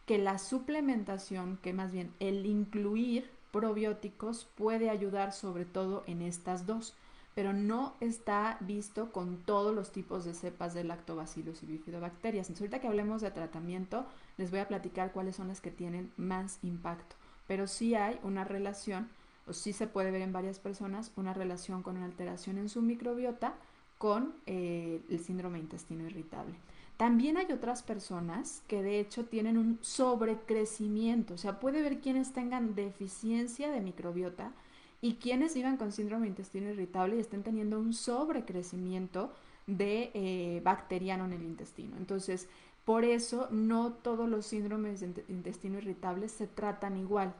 [0.07, 6.67] que la suplementación, que más bien el incluir probióticos puede ayudar sobre todo en estas
[6.67, 6.95] dos,
[7.35, 12.49] pero no está visto con todos los tipos de cepas de lactobacillus y bifidobacterias.
[12.49, 14.07] Entonces, ahorita que hablemos de tratamiento,
[14.38, 18.44] les voy a platicar cuáles son las que tienen más impacto, pero sí hay una
[18.44, 19.09] relación,
[19.46, 22.81] o sí se puede ver en varias personas, una relación con una alteración en su
[22.81, 23.55] microbiota
[23.98, 26.55] con eh, el síndrome de intestino irritable.
[26.96, 32.33] También hay otras personas que de hecho tienen un sobrecrecimiento, o sea, puede ver quienes
[32.33, 34.53] tengan deficiencia de microbiota
[35.01, 39.33] y quienes vivan con síndrome de intestino irritable y estén teniendo un sobrecrecimiento
[39.68, 41.96] de eh, bacteriano en el intestino.
[41.98, 42.48] Entonces,
[42.88, 47.35] por eso no todos los síndromes de intestino irritable se tratan igual.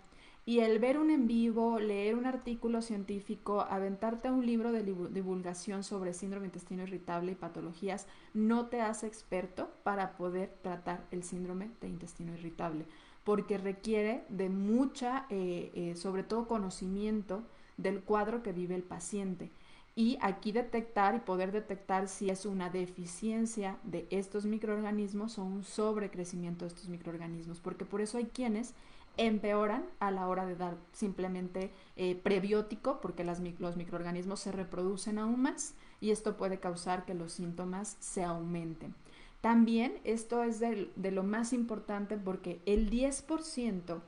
[0.45, 4.83] Y el ver un en vivo, leer un artículo científico, aventarte a un libro de
[4.83, 11.23] divulgación sobre síndrome intestino irritable y patologías, no te hace experto para poder tratar el
[11.23, 12.85] síndrome de intestino irritable,
[13.25, 17.43] porque requiere de mucha, eh, eh, sobre todo conocimiento
[17.79, 19.51] del cuadro que vive el paciente.
[19.99, 25.65] Y aquí detectar y poder detectar si es una deficiencia de estos microorganismos o un
[25.65, 28.75] sobrecrecimiento de estos microorganismos, porque por eso hay quienes
[29.17, 35.43] empeoran a la hora de dar simplemente eh, prebiótico, porque los microorganismos se reproducen aún
[35.43, 38.95] más y esto puede causar que los síntomas se aumenten.
[39.41, 44.01] También esto es de, lo más importante porque el 10%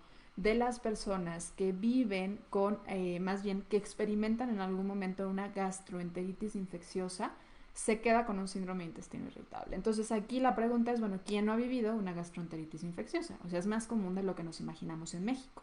[0.43, 5.49] de las personas que viven con, eh, más bien que experimentan en algún momento una
[5.49, 7.33] gastroenteritis infecciosa,
[7.75, 9.77] se queda con un síndrome de intestino irritable.
[9.77, 13.39] Entonces aquí la pregunta es, bueno, ¿quién no ha vivido una gastroenteritis infecciosa?
[13.45, 15.63] O sea, es más común de lo que nos imaginamos en México.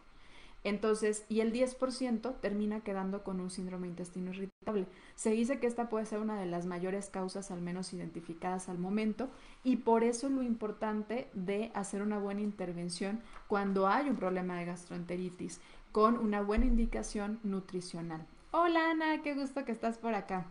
[0.64, 4.86] Entonces, y el 10% termina quedando con un síndrome intestino irritable.
[5.14, 8.78] Se dice que esta puede ser una de las mayores causas, al menos identificadas al
[8.78, 9.28] momento,
[9.64, 14.66] y por eso lo importante de hacer una buena intervención cuando hay un problema de
[14.66, 15.60] gastroenteritis,
[15.92, 18.26] con una buena indicación nutricional.
[18.50, 20.46] Hola Ana, qué gusto que estás por acá.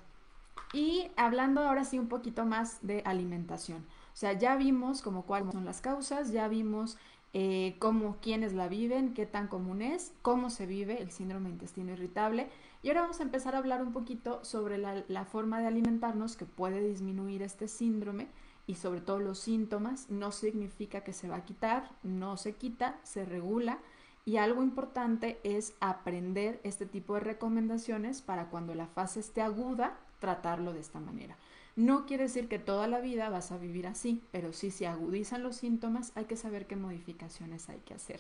[0.73, 3.85] Y hablando ahora sí un poquito más de alimentación.
[4.13, 6.97] O sea, ya vimos como cuáles son las causas, ya vimos
[7.39, 11.53] eh, cómo quiénes la viven, qué tan común es, cómo se vive el síndrome de
[11.53, 12.49] intestino irritable.
[12.81, 16.35] Y ahora vamos a empezar a hablar un poquito sobre la, la forma de alimentarnos
[16.35, 18.27] que puede disminuir este síndrome
[18.65, 20.09] y sobre todo los síntomas.
[20.09, 23.77] No significa que se va a quitar, no se quita, se regula.
[24.25, 29.99] Y algo importante es aprender este tipo de recomendaciones para cuando la fase esté aguda,
[30.17, 31.37] tratarlo de esta manera.
[31.77, 35.57] No quiere decir que toda la vida vas a vivir así, pero si agudizan los
[35.57, 38.19] síntomas hay que saber qué modificaciones hay que hacer.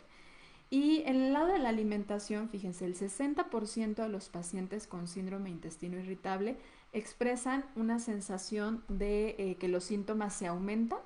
[0.69, 5.49] Y en el lado de la alimentación, fíjense, el 60% de los pacientes con síndrome
[5.49, 6.57] intestino irritable
[6.93, 10.99] expresan una sensación de eh, que los síntomas se aumentan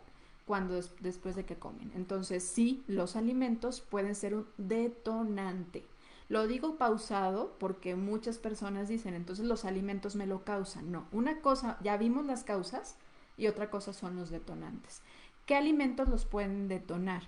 [0.45, 1.93] cuando después de que comen.
[1.95, 5.85] Entonces, sí, los alimentos pueden ser un detonante.
[6.31, 10.89] Lo digo pausado porque muchas personas dicen, entonces los alimentos me lo causan.
[10.89, 12.95] No, una cosa, ya vimos las causas
[13.35, 15.01] y otra cosa son los detonantes.
[15.45, 17.23] ¿Qué alimentos los pueden detonar?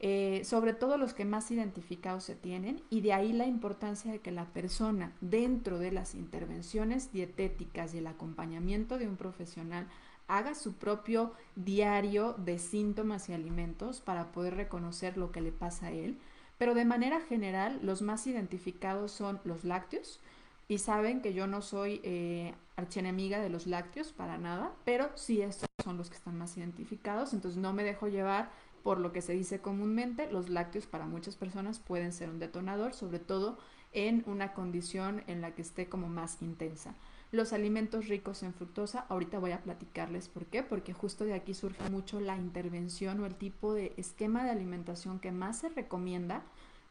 [0.00, 4.18] Eh, sobre todo los que más identificados se tienen, y de ahí la importancia de
[4.18, 9.86] que la persona, dentro de las intervenciones dietéticas y el acompañamiento de un profesional,
[10.26, 15.86] haga su propio diario de síntomas y alimentos para poder reconocer lo que le pasa
[15.86, 16.18] a él.
[16.58, 20.20] Pero de manera general, los más identificados son los lácteos,
[20.68, 25.40] y saben que yo no soy eh, archienemiga de los lácteos para nada, pero sí
[25.40, 28.50] estos son los que están más identificados, entonces no me dejo llevar
[28.82, 32.92] por lo que se dice comúnmente, los lácteos para muchas personas pueden ser un detonador,
[32.92, 33.58] sobre todo
[33.92, 36.94] en una condición en la que esté como más intensa.
[37.30, 41.54] Los alimentos ricos en fructosa, ahorita voy a platicarles por qué, porque justo de aquí
[41.54, 46.42] surge mucho la intervención o el tipo de esquema de alimentación que más se recomienda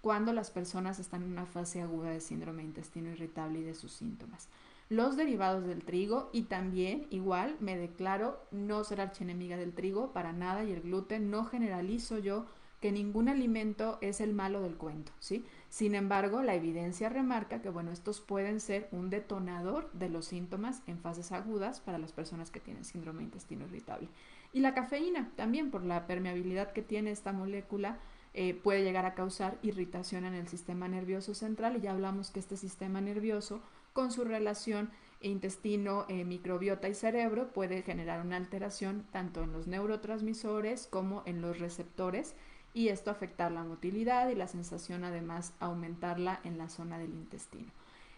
[0.02, 3.74] cuando las personas están en una fase aguda de síndrome de intestino irritable y de
[3.74, 4.48] sus síntomas
[4.90, 10.32] los derivados del trigo y también igual me declaro no ser archienemiga del trigo para
[10.32, 12.46] nada y el gluten no generalizo yo
[12.80, 15.44] que ningún alimento es el malo del cuento, ¿sí?
[15.70, 20.82] Sin embargo, la evidencia remarca que, bueno, estos pueden ser un detonador de los síntomas
[20.88, 24.08] en fases agudas para las personas que tienen síndrome de intestino irritable.
[24.54, 28.00] Y la cafeína, también por la permeabilidad que tiene esta molécula,
[28.34, 32.40] eh, puede llegar a causar irritación en el sistema nervioso central y ya hablamos que
[32.40, 33.62] este sistema nervioso
[33.94, 39.66] con su relación intestino, eh, microbiota y cerebro puede generar una alteración tanto en los
[39.66, 42.36] neurotransmisores como en los receptores
[42.78, 47.72] y esto afectar la motilidad y la sensación además aumentarla en la zona del intestino.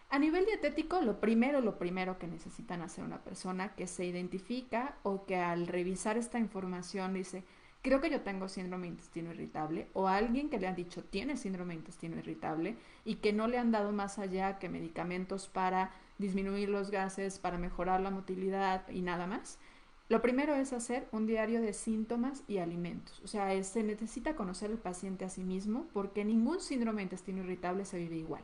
[0.10, 4.98] A nivel dietético, lo primero, lo primero que necesitan hacer una persona que se identifica
[5.04, 7.46] o que al revisar esta información dice,
[7.82, 11.38] creo que yo tengo síndrome de intestino irritable o alguien que le han dicho tiene
[11.38, 15.92] síndrome de intestino irritable y que no le han dado más allá que medicamentos para
[16.18, 19.58] disminuir los gases, para mejorar la motilidad y nada más.
[20.10, 23.22] Lo primero es hacer un diario de síntomas y alimentos.
[23.24, 27.86] O sea, se necesita conocer el paciente a sí mismo porque ningún síndrome intestino irritable
[27.86, 28.44] se vive igual.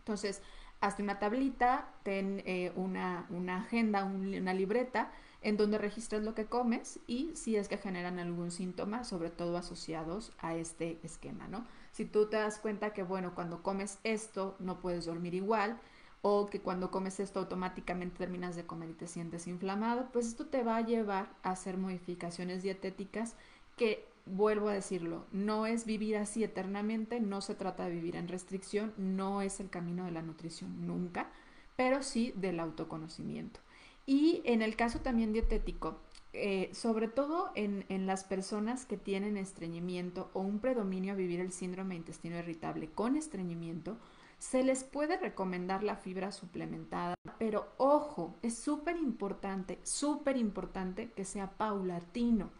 [0.00, 0.42] Entonces,
[0.80, 6.98] hazte una tablita, ten eh, una, agenda, una libreta en donde registras lo que comes
[7.06, 11.64] y si es que generan algún síntoma, sobre todo asociados a este esquema, ¿no?
[11.92, 15.78] Si tú te das cuenta que, bueno, cuando comes esto no puedes dormir igual,
[16.22, 20.46] o que cuando comes esto automáticamente terminas de comer y te sientes inflamado, pues esto
[20.46, 23.36] te va a llevar a hacer modificaciones dietéticas
[23.76, 28.28] que, vuelvo a decirlo, no es vivir así eternamente, no se trata de vivir en
[28.28, 31.30] restricción, no es el camino de la nutrición nunca,
[31.76, 33.60] pero sí del autoconocimiento.
[34.04, 36.00] Y en el caso también dietético,
[36.32, 41.40] eh, sobre todo en, en, las personas que tienen estreñimiento o un predominio a vivir
[41.40, 43.98] el síndrome de intestino irritable con estreñimiento,
[44.38, 51.24] se les puede recomendar la fibra suplementada, pero ojo, es súper importante, súper importante que
[51.24, 52.50] sea paulatino.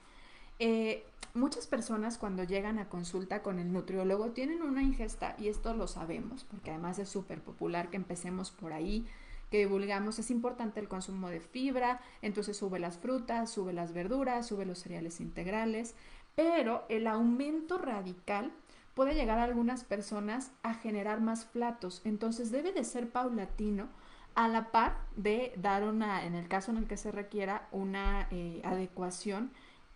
[0.58, 5.72] Eh, muchas personas cuando llegan a consulta con el nutriólogo tienen una ingesta, y esto
[5.74, 9.06] lo sabemos, porque además es súper popular que empecemos por ahí,
[9.50, 14.46] que divulgamos, es importante el consumo de fibra, entonces sube las frutas, sube las verduras,
[14.46, 15.94] sube los cereales integrales,
[16.34, 18.52] pero el aumento radical
[18.98, 23.86] puede llegar a algunas personas a generar más platos, entonces debe de ser paulatino
[24.34, 28.26] a la par de dar una, en el caso en el que se requiera, una
[28.32, 29.52] eh, adecuación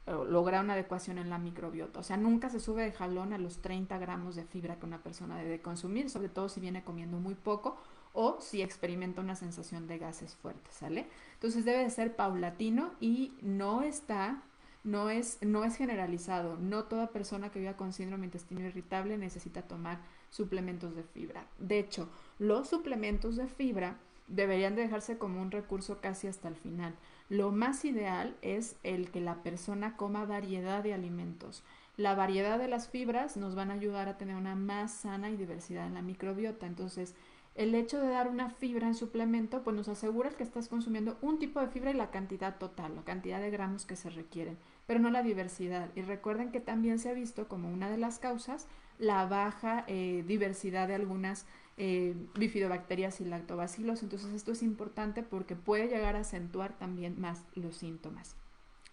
[0.07, 1.99] lograr una adecuación en la microbiota.
[1.99, 5.03] O sea, nunca se sube de jalón a los 30 gramos de fibra que una
[5.03, 7.77] persona debe consumir, sobre todo si viene comiendo muy poco
[8.13, 11.09] o si experimenta una sensación de gases fuertes, ¿sale?
[11.35, 14.43] Entonces debe de ser paulatino y no está,
[14.85, 16.57] no es, no es generalizado.
[16.57, 21.47] No toda persona que viva con síndrome intestino irritable necesita tomar suplementos de fibra.
[21.59, 23.97] De hecho, los suplementos de fibra
[24.29, 26.95] deberían dejarse como un recurso casi hasta el final.
[27.29, 31.63] Lo más ideal es el que la persona coma variedad de alimentos.
[31.97, 35.37] La variedad de las fibras nos van a ayudar a tener una más sana y
[35.37, 36.67] diversidad en la microbiota.
[36.67, 37.15] Entonces,
[37.55, 41.39] el hecho de dar una fibra en suplemento, pues nos asegura que estás consumiendo un
[41.39, 44.57] tipo de fibra y la cantidad total, la cantidad de gramos que se requieren,
[44.93, 45.89] pero no la diversidad.
[45.97, 48.67] Y recuerden que también se ha visto como una de las causas
[48.99, 51.47] la baja eh, diversidad de algunas
[51.79, 54.03] eh, bifidobacterias y lactobacilos.
[54.03, 58.37] Entonces esto es importante porque puede llegar a acentuar también más los síntomas.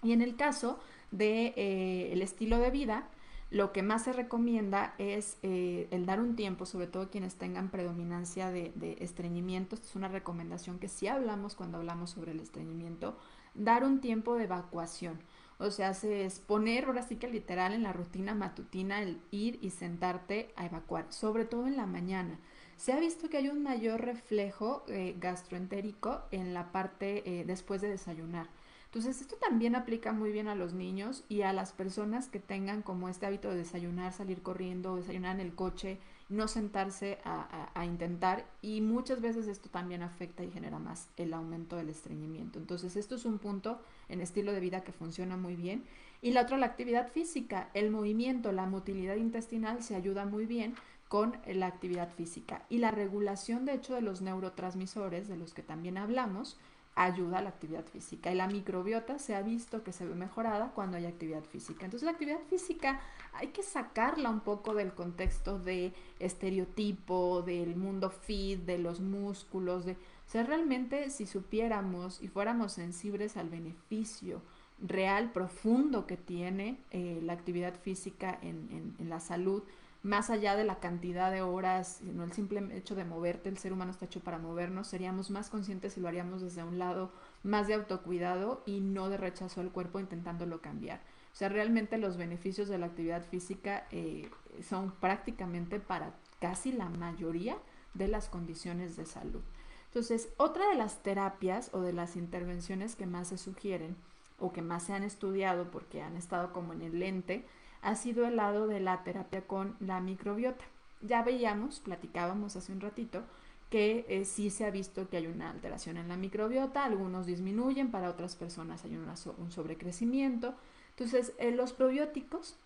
[0.01, 0.79] Y en el caso
[1.11, 3.09] del de, eh, el estilo de vida,
[3.51, 8.51] lo que más se recomienda es el dar un tiempo, sobre todo quienes tengan predominancia
[8.51, 9.75] de, de estreñimiento.
[9.75, 13.17] Esta es una recomendación que sí hablamos cuando hablamos sobre el estreñimiento,
[13.53, 15.19] dar un tiempo de evacuación.
[15.59, 19.59] O sea, se es poner ahora sí que literal en la rutina matutina el ir
[19.61, 22.39] y sentarte a evacuar, sobre todo en la mañana.
[22.77, 27.81] Se ha visto que hay un mayor reflejo eh, gastroentérico en la parte eh, después
[27.81, 28.47] de desayunar.
[28.85, 32.81] Entonces, esto también aplica muy bien a los niños y a las personas que tengan
[32.81, 35.99] como este hábito de desayunar, salir corriendo, desayunar en el coche,
[36.29, 41.75] no sentarse a, intentar y muchas veces esto también afecta y genera más el aumento
[41.75, 42.57] del estreñimiento.
[42.57, 43.79] Entonces, esto es un punto
[44.09, 45.83] en estilo de vida que funciona muy bien.
[46.21, 50.75] Y la otra, la actividad física, el movimiento, la motilidad intestinal se ayuda muy bien
[51.07, 52.63] con la actividad física.
[52.69, 56.57] Y la regulación, de hecho, de los neurotransmisores, de los que también hablamos,
[56.95, 58.31] ayuda a la actividad física.
[58.31, 61.85] Y la microbiota se ha visto que se ve mejorada cuando hay actividad física.
[61.85, 62.99] Entonces la actividad física
[63.33, 69.85] hay que sacarla un poco del contexto de estereotipo, del mundo fit, de los músculos,
[69.85, 69.95] de...
[70.29, 74.43] O sea, realmente si supiéramos y fuéramos sensibles al beneficio
[74.79, 79.63] real, profundo que tiene eh, la actividad física en, en la salud,
[80.03, 83.73] más allá de la cantidad de horas, no el simple hecho de moverte, el ser
[83.73, 87.11] humano está hecho para movernos, seríamos más conscientes si lo haríamos desde un lado
[87.41, 91.01] más de autocuidado y no de rechazo al cuerpo intentándolo cambiar.
[91.33, 94.29] O sea, realmente los beneficios de la actividad física eh,
[94.61, 97.57] son prácticamente para casi la mayoría
[97.95, 99.41] de las condiciones de salud.
[99.89, 103.95] Entonces, otra de las terapias o de las intervenciones que más se sugieren
[104.39, 107.45] o que más se han estudiado porque han estado como en el lente
[107.81, 110.65] ha sido el lado de la terapia con la microbiota.
[111.01, 113.23] Ya veíamos, platicábamos hace un ratito,
[113.69, 117.91] que eh, sí se ha visto que hay una alteración en la microbiota, algunos disminuyen,
[117.91, 120.55] para otras personas hay un sobrecrecimiento.
[120.91, 122.57] Entonces, eh, los probióticos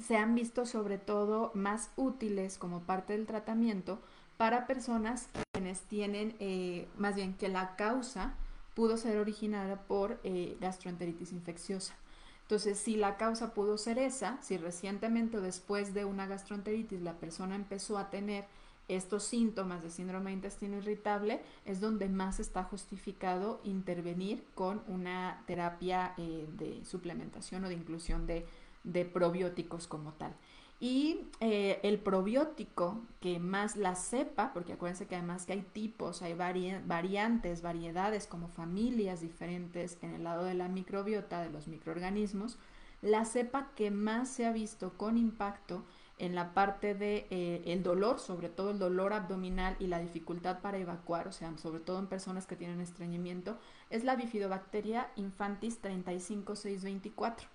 [0.00, 3.98] se han visto sobre todo más útiles como parte del tratamiento
[4.36, 8.34] para personas quienes tienen, eh, más bien que la causa
[8.74, 10.20] pudo ser originada por
[10.60, 11.94] gastroenteritis infecciosa.
[12.46, 17.14] Entonces, si la causa pudo ser esa, si recientemente o después de una gastroenteritis la
[17.14, 18.44] persona empezó a tener
[18.86, 25.42] estos síntomas de síndrome de intestino irritable, es donde más está justificado intervenir con una
[25.48, 30.32] terapia eh, de suplementación o de inclusión de probióticos como tal.
[30.78, 36.20] Y eh, el probiótico que más la cepa, porque acuérdense que además que hay tipos,
[36.20, 42.58] hay variantes, variedades, como familias diferentes en el lado de la microbiota, de los microorganismos,
[43.00, 45.84] la cepa que más se ha visto con impacto
[46.18, 50.60] en la parte de eh, el dolor, sobre todo el dolor abdominal y la dificultad
[50.60, 53.58] para evacuar, o sea, sobre todo en personas que tienen estreñimiento,
[53.90, 57.48] es la bifidobacteria infantis 35624.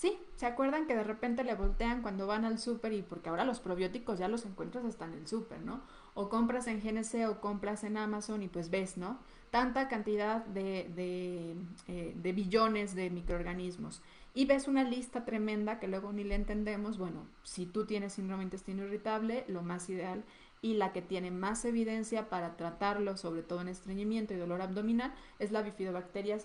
[0.00, 3.44] Sí, ¿se acuerdan que de repente le voltean cuando van al súper y porque ahora
[3.44, 5.82] los probióticos ya los encuentras hasta en el súper, ¿no?
[6.14, 9.18] O compras en GNC o compras en Amazon y pues ves, ¿no?
[9.50, 11.54] Tanta cantidad de, de,
[11.86, 14.00] eh, de billones de microorganismos.
[14.32, 16.96] Y ves una lista tremenda que luego ni le entendemos.
[16.96, 20.24] Bueno, si tú tienes síndrome intestino irritable, lo más ideal
[20.62, 25.14] y la que tiene más evidencia para tratarlo, sobre todo en estreñimiento y dolor abdominal,
[25.38, 26.38] es la bifidobacteria,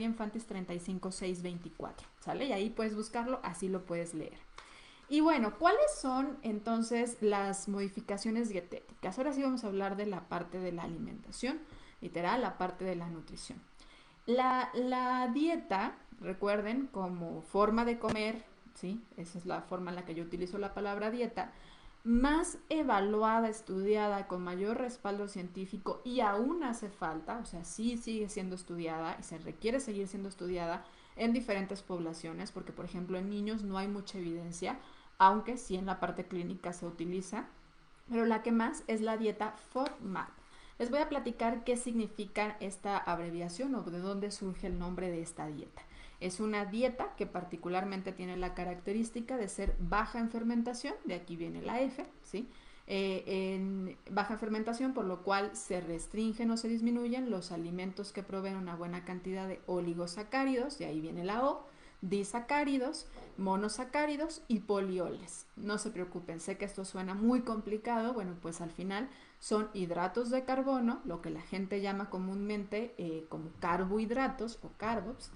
[0.00, 2.44] infantis 35624, ¿sale?
[2.46, 4.38] Y ahí puedes buscarlo, así lo puedes leer.
[5.08, 9.18] Y bueno, ¿cuáles son entonces las modificaciones dietéticas?
[9.18, 11.58] Ahora sí vamos a hablar de la parte de la alimentación,
[12.00, 13.58] literal, la parte de la nutrición.
[14.26, 18.44] La, la dieta, recuerden, como forma de comer,
[18.74, 19.02] ¿sí?
[19.16, 21.52] Esa es la forma en la que yo utilizo la palabra dieta,
[22.08, 28.30] más evaluada, estudiada, con mayor respaldo científico y aún hace falta, o sea, sí sigue
[28.30, 30.86] siendo estudiada y se requiere seguir siendo estudiada
[31.16, 34.78] en diferentes poblaciones, porque por ejemplo en niños no hay mucha evidencia,
[35.18, 37.44] aunque sí en la parte clínica se utiliza,
[38.08, 40.30] pero la que más es la dieta FODMAP.
[40.78, 45.20] Les voy a platicar qué significa esta abreviación o de dónde surge el nombre de
[45.20, 45.82] esta dieta.
[46.20, 51.36] Es una dieta que particularmente tiene la característica de ser baja en fermentación, de aquí
[51.36, 52.48] viene la F, ¿sí?
[52.90, 58.22] Eh, en baja fermentación, por lo cual se restringen o se disminuyen los alimentos que
[58.22, 61.66] proveen una buena cantidad de oligosacáridos, de ahí viene la O,
[62.00, 63.06] disacáridos,
[63.36, 65.46] monosacáridos y polioles.
[65.56, 69.08] No se preocupen, sé que esto suena muy complicado, bueno, pues al final
[69.38, 75.30] son hidratos de carbono, lo que la gente llama comúnmente eh, como carbohidratos o carbos,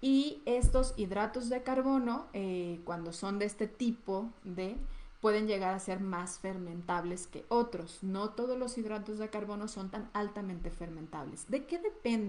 [0.00, 4.76] y estos hidratos de carbono, eh, cuando son de este tipo de,
[5.20, 8.02] pueden llegar a ser más fermentables que otros.
[8.02, 11.48] No todos los hidratos de carbono son tan altamente fermentables.
[11.48, 12.28] ¿De qué depende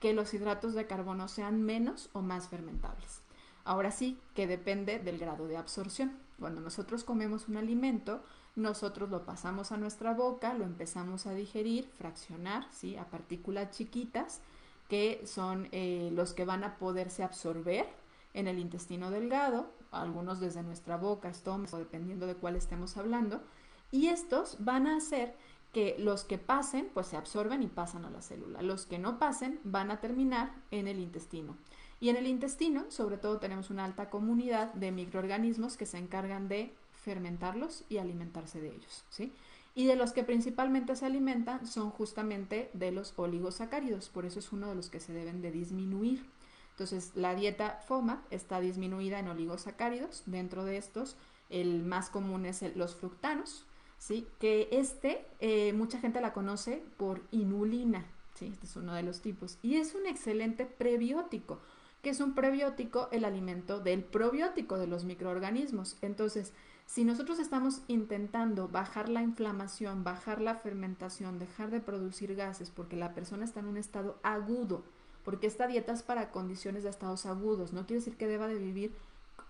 [0.00, 3.22] que los hidratos de carbono sean menos o más fermentables?
[3.64, 6.18] Ahora sí, que depende del grado de absorción.
[6.40, 8.22] Cuando nosotros comemos un alimento,
[8.56, 12.96] nosotros lo pasamos a nuestra boca, lo empezamos a digerir, fraccionar, ¿sí?
[12.96, 14.40] A partículas chiquitas
[14.88, 17.86] que son eh, los que van a poderse absorber
[18.34, 23.42] en el intestino delgado, algunos desde nuestra boca, estómago, dependiendo de cuál estemos hablando,
[23.90, 25.34] y estos van a hacer
[25.72, 28.62] que los que pasen, pues se absorben y pasan a la célula.
[28.62, 31.56] Los que no pasen van a terminar en el intestino.
[32.00, 36.48] Y en el intestino, sobre todo, tenemos una alta comunidad de microorganismos que se encargan
[36.48, 39.32] de fermentarlos y alimentarse de ellos, ¿sí?
[39.78, 44.50] Y de los que principalmente se alimentan son justamente de los oligosacáridos, por eso es
[44.50, 46.26] uno de los que se deben de disminuir.
[46.72, 50.24] Entonces, la dieta FOMA está disminuida en oligosacáridos.
[50.26, 51.14] Dentro de estos,
[51.48, 53.66] el más común es los fructanos,
[53.98, 54.26] ¿sí?
[54.40, 58.04] Que este, eh, mucha gente la conoce por inulina,
[58.34, 58.46] ¿sí?
[58.46, 59.58] Este es uno de los tipos.
[59.62, 61.60] Y es un excelente prebiótico
[62.02, 65.96] que es un prebiótico el alimento del probiótico de los microorganismos.
[66.00, 66.52] Entonces,
[66.88, 72.96] si nosotros estamos intentando bajar la inflamación, bajar la fermentación, dejar de producir gases porque
[72.96, 74.84] la persona está en un estado agudo,
[75.22, 78.58] porque esta dieta es para condiciones de estados agudos, no quiere decir que deba de
[78.58, 78.94] vivir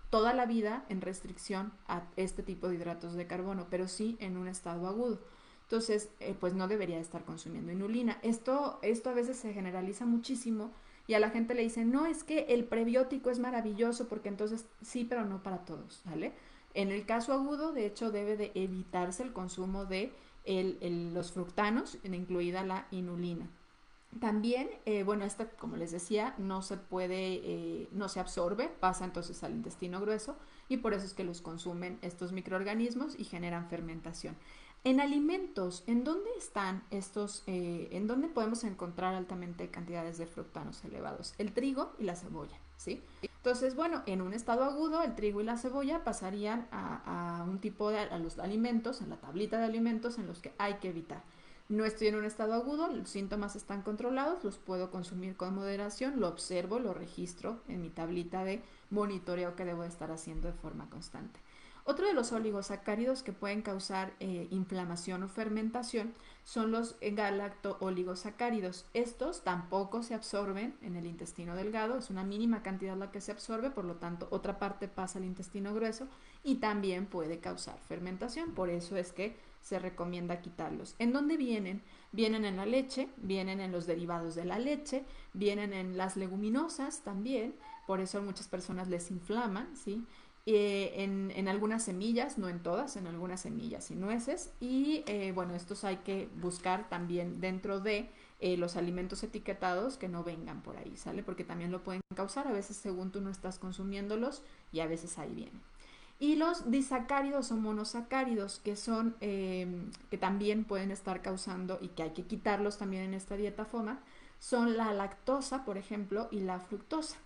[0.09, 4.35] toda la vida en restricción a este tipo de hidratos de carbono, pero sí en
[4.35, 5.19] un estado agudo.
[5.61, 8.17] Entonces, eh, pues no debería estar consumiendo inulina.
[8.21, 10.71] Esto, esto a veces se generaliza muchísimo
[11.07, 14.65] y a la gente le dicen, no, es que el prebiótico es maravilloso porque entonces
[14.81, 16.33] sí, pero no para todos, ¿vale?
[16.73, 20.13] En el caso agudo, de hecho, debe de evitarse el consumo de
[20.45, 23.49] los fructanos, incluida la inulina.
[24.19, 29.05] También, eh, bueno, esta, como les decía, no se puede, eh, no se absorbe, pasa
[29.05, 30.35] entonces al intestino grueso
[30.67, 34.35] y por eso es que los consumen estos microorganismos y generan fermentación.
[34.83, 40.83] En alimentos, ¿en dónde están estos, eh, en dónde podemos encontrar altamente cantidades de fructanos
[40.85, 41.35] elevados?
[41.37, 43.03] El trigo y la cebolla, ¿sí?
[43.39, 47.89] Entonces, bueno, en un estado agudo, el trigo y la cebolla pasarían a, un tipo
[47.89, 51.23] de a los alimentos, en la tablita de alimentos en los que hay que evitar.
[51.69, 56.19] No estoy en un estado agudo, los síntomas están controlados, los puedo consumir con moderación,
[56.19, 60.89] lo observo, lo registro en mi tablita de monitoreo que debo estar haciendo de forma
[60.89, 61.39] constante.
[61.85, 66.13] Otro de los oligosacáridos que pueden causar eh, inflamación o fermentación
[66.49, 68.87] son los galacto-oligosacáridos.
[68.95, 73.31] Estos tampoco se absorben en el intestino delgado, es una mínima cantidad la que se
[73.31, 76.07] absorbe, por lo tanto otra parte pasa al intestino grueso
[76.43, 80.95] y también puede causar fermentación, por eso es que se recomienda quitarlos.
[80.97, 81.83] ¿En dónde vienen?
[82.13, 87.01] Vienen en la leche, vienen en los derivados de la leche, vienen en las leguminosas
[87.01, 87.53] también,
[87.85, 90.03] por eso muchas personas les inflaman, ¿sí?
[90.51, 94.51] Eh, en, algunas semillas, no en todas, en algunas semillas y nueces.
[94.59, 100.09] Y eh, bueno, estos hay que buscar también dentro de eh, los alimentos etiquetados que
[100.09, 101.21] no vengan por ahí, ¿sale?
[101.21, 104.41] Porque también lo pueden causar, a veces según tú no estás consumiéndolos
[104.71, 105.61] y a veces ahí vienen.
[106.17, 112.11] Y los disacáridos o monosacáridos, que son, que también pueden estar causando y que hay
[112.11, 114.01] que quitarlos también en esta dieta FOMA,
[114.39, 117.17] son la lactosa, por ejemplo, y la fructosa.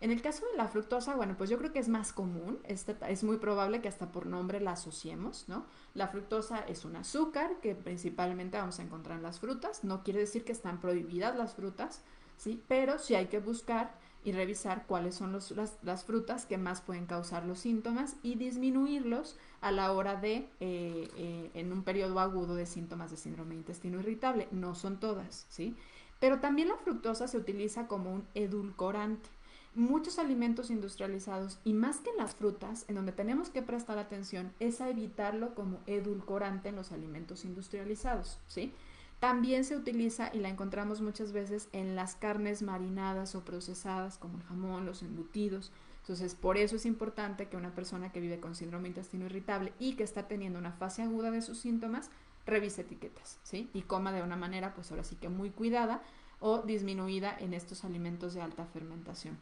[0.00, 3.24] En el caso de la fructosa, bueno, pues yo creo que es más común, es
[3.24, 5.66] muy probable que hasta por nombre la asociemos, ¿no?
[5.94, 10.20] La fructosa es un azúcar que principalmente vamos a encontrar en las frutas, no quiere
[10.20, 12.02] decir que están prohibidas las frutas,
[12.36, 12.62] ¿sí?
[12.68, 13.92] Pero sí hay que buscar
[14.22, 19.72] y revisar cuáles son las, frutas que más pueden causar los síntomas y disminuirlos a
[19.72, 23.98] la hora de, eh, eh, en un periodo agudo de síntomas de síndrome de intestino
[23.98, 24.46] irritable.
[24.52, 25.76] No son todas, ¿sí?
[26.20, 29.28] Pero también la fructosa se utiliza como un edulcorante
[29.74, 34.52] muchos alimentos industrializados y más que en las frutas, en donde tenemos que prestar atención,
[34.60, 38.72] es a evitarlo como edulcorante en los alimentos industrializados, ¿sí?
[39.20, 44.38] También se utiliza y la encontramos muchas veces en las carnes marinadas o procesadas como
[44.38, 45.72] el jamón, los embutidos.
[46.02, 49.94] Entonces, por eso es importante que una persona que vive con síndrome intestino irritable y
[49.94, 52.10] que está teniendo una fase aguda de sus síntomas,
[52.46, 53.68] revise etiquetas, ¿sí?
[53.74, 56.00] Y coma de una manera, pues ahora sí que muy cuidada
[56.40, 59.36] o disminuida en estos alimentos de alta fermentación.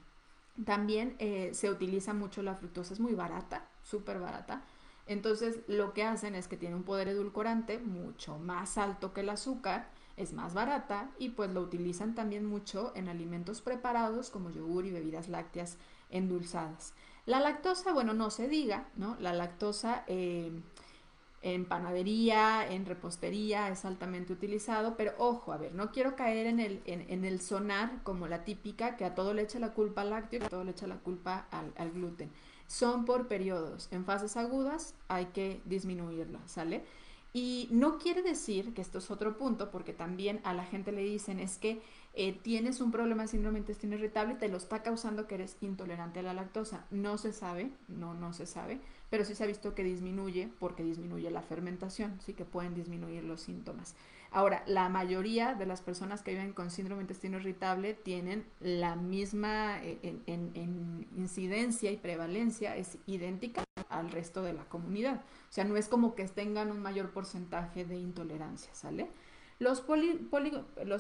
[0.65, 4.63] También eh, se utiliza mucho la fructosa, es muy barata, súper barata.
[5.07, 9.29] Entonces lo que hacen es que tiene un poder edulcorante mucho más alto que el
[9.29, 14.87] azúcar, es más barata y pues lo utilizan también mucho en alimentos preparados como yogur
[14.87, 15.77] y bebidas lácteas
[16.11, 16.95] endulzadas.
[17.27, 19.17] La lactosa, bueno, no se diga, ¿no?
[19.21, 20.53] La lactosa eh,
[21.47, 26.59] en panadería, en repostería, es altamente utilizado, pero ojo, a ver, no quiero caer en
[26.59, 30.11] el, en, el sonar como la típica que a todo le echa la culpa al
[30.11, 32.32] lácteo y a todo le echa la culpa al, al gluten.
[32.66, 33.86] Son por periodos.
[33.92, 36.82] En fases agudas hay que disminuirla, ¿sale?
[37.32, 41.05] Y no quiere decir que esto es otro punto, porque también a la gente le
[41.05, 41.80] dicen es que
[42.14, 45.59] eh, tienes un problema de síndrome de intestino irritable te lo está causando que eres
[45.61, 46.86] intolerante a la lactosa.
[46.90, 48.80] No se sabe, no, no se sabe,
[49.11, 53.25] pero sí se ha visto que disminuye porque disminuye la fermentación, sí que pueden disminuir
[53.25, 53.95] los síntomas.
[54.31, 59.83] Ahora, la mayoría de las personas que viven con síndrome intestino irritable tienen la misma
[59.83, 65.23] eh, en, incidencia y prevalencia, es idéntica al resto de la comunidad.
[65.49, 69.09] O sea, no es como que tengan un mayor porcentaje de intolerancia, ¿sale?
[69.59, 69.81] Los,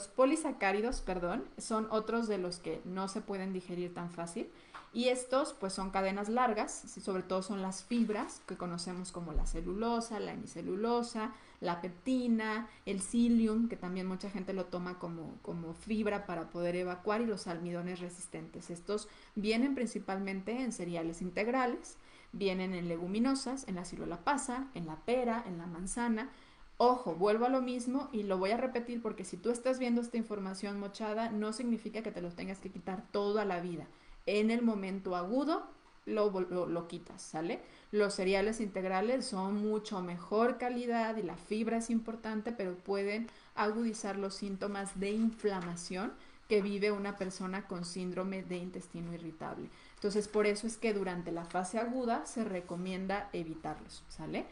[0.08, 4.48] polisacáridos, perdón, son otros de los que no se pueden digerir tan fácil
[4.94, 9.44] y estos pues son cadenas largas, sobre todo son las fibras que conocemos como la
[9.44, 15.74] celulosa, la hemicelulosa, la peptina, el psyllium, que también mucha gente lo toma como, como
[15.74, 18.70] fibra para poder evacuar y los almidones resistentes.
[18.70, 21.98] Estos vienen principalmente en cereales integrales,
[22.32, 26.30] vienen en leguminosas, en la ciruela pasa, en la pera, en la manzana,
[26.78, 30.02] Ojo, vuelvo a lo mismo y lo voy a repetir porque si tú estás viendo
[30.02, 33.86] esta información mochada, no significa que te lo tengas que quitar toda la vida.
[34.26, 35.66] En el momento agudo
[36.04, 37.60] lo, lo, quitas, ¿sale?
[37.92, 44.18] Los cereales integrales son mucho mejor calidad y la fibra es importante, pero pueden agudizar
[44.18, 46.12] los síntomas de inflamación
[46.48, 49.68] que vive una persona con síndrome de intestino irritable.
[49.94, 54.46] Entonces, por eso es que durante la fase aguda se recomienda evitarlos, ¿sale?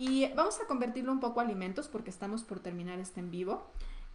[0.00, 3.66] Y vamos a convertirlo un poco a alimentos porque estamos por terminar este en vivo.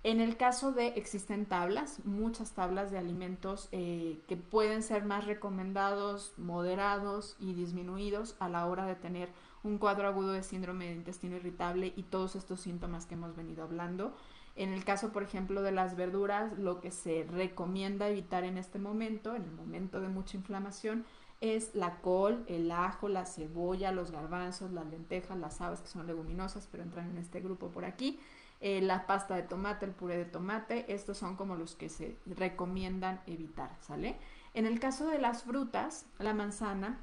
[0.01, 5.27] En el caso de existen tablas, muchas tablas de alimentos eh, que pueden ser más
[5.27, 9.29] recomendados, moderados y disminuidos a la hora de tener
[9.61, 13.63] un cuadro agudo de síndrome de intestino irritable y todos estos síntomas que hemos venido
[13.63, 14.15] hablando.
[14.55, 18.79] En el caso, por ejemplo, de las verduras, lo que se recomienda evitar en este
[18.79, 21.05] momento, en el momento de mucha inflamación,
[21.53, 26.07] es la col, el ajo, la cebolla, los garbanzos, las lentejas, las habas que son
[26.07, 28.19] leguminosas, pero entran en este grupo por aquí,
[28.61, 32.17] eh, la pasta de tomate, el puré de tomate, estos son como los que se
[32.25, 34.17] recomiendan evitar, ¿sale?
[34.53, 36.99] En el caso de las frutas, la manzana,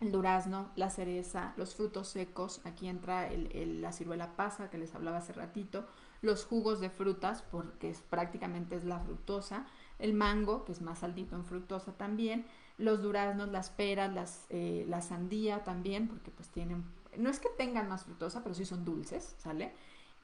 [0.00, 5.18] el durazno, la cereza, los frutos secos, aquí entra la ciruela pasa que les hablaba
[5.18, 5.86] hace ratito,
[6.22, 9.66] los jugos de frutas, porque prácticamente es la fructosa,
[9.98, 12.46] el mango, que es más altito en fructosa también,
[12.82, 16.84] los duraznos, las peras, las, eh, la sandía también, porque pues tienen,
[17.16, 19.72] no es que tengan más frutosa, pero sí son dulces, ¿sale?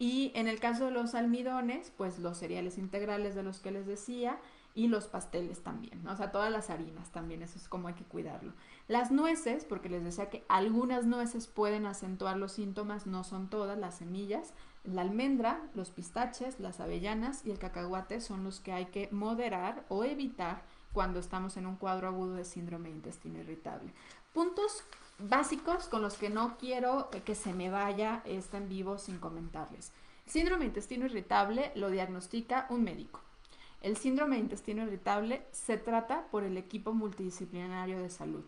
[0.00, 3.86] Y en el caso de los almidones, pues los cereales integrales de los que les
[3.86, 4.38] decía
[4.74, 6.12] y los pasteles también, ¿no?
[6.12, 8.52] o sea, todas las harinas también, eso es como hay que cuidarlo.
[8.86, 13.78] Las nueces, porque les decía que algunas nueces pueden acentuar los síntomas, no son todas,
[13.78, 14.52] las semillas,
[14.84, 19.84] la almendra, los pistaches, las avellanas y el cacahuate son los que hay que moderar
[19.88, 20.62] o evitar
[20.92, 23.92] cuando estamos en un cuadro agudo de síndrome de intestino irritable.
[24.32, 24.84] Puntos
[25.18, 29.92] básicos con los que no quiero que se me vaya este en vivo sin comentarles.
[30.26, 33.20] síndrome de intestino irritable lo diagnostica un médico.
[33.80, 38.44] El síndrome de intestino irritable se trata por el equipo multidisciplinario de salud.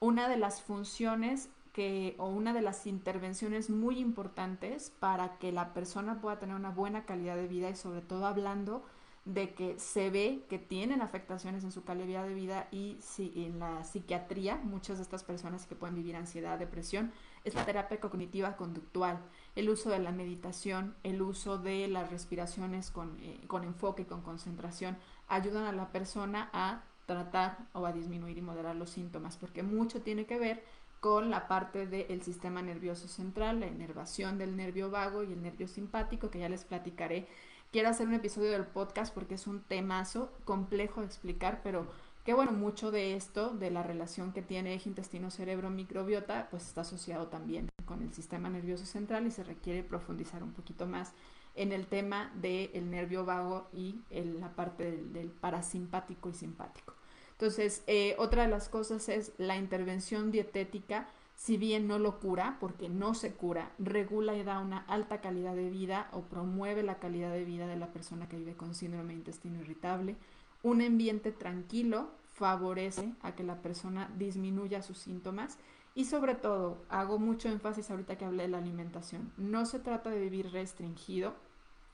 [0.00, 5.74] Una de las funciones que, o una de las intervenciones muy importantes para que la
[5.74, 8.84] persona pueda tener una buena calidad de vida y sobre todo hablando
[9.24, 13.58] de que se ve que tienen afectaciones en su calidad de vida y si, en
[13.58, 17.10] la psiquiatría, muchas de estas personas que pueden vivir ansiedad, depresión,
[17.44, 19.18] es la terapia cognitiva conductual,
[19.56, 24.06] el uso de la meditación, el uso de las respiraciones con, eh, con enfoque y
[24.06, 24.98] con concentración,
[25.28, 30.02] ayudan a la persona a tratar o a disminuir y moderar los síntomas, porque mucho
[30.02, 30.64] tiene que ver
[31.00, 35.68] con la parte del sistema nervioso central, la inervación del nervio vago y el nervio
[35.68, 37.26] simpático, que ya les platicaré
[37.74, 41.88] quiero hacer un episodio del podcast porque es un temazo complejo de explicar, pero
[42.24, 47.26] que bueno, mucho de esto, de la relación que tiene eje intestino-cerebro-microbiota, pues está asociado
[47.26, 51.14] también con el sistema nervioso central y se requiere profundizar un poquito más
[51.56, 56.94] en el tema del nervio vago y la parte del, parasimpático y simpático.
[57.32, 62.56] Entonces, eh, otra de las cosas es la intervención dietética si bien no lo cura,
[62.60, 66.98] porque no se cura, regula y da una alta calidad de vida o promueve la
[66.98, 70.16] calidad de vida de la persona que vive con síndrome de intestino irritable.
[70.62, 75.58] Un ambiente tranquilo favorece a que la persona disminuya sus síntomas
[75.94, 80.10] y sobre todo, hago mucho énfasis ahorita que hablé de la alimentación, no se trata
[80.10, 81.34] de vivir restringido,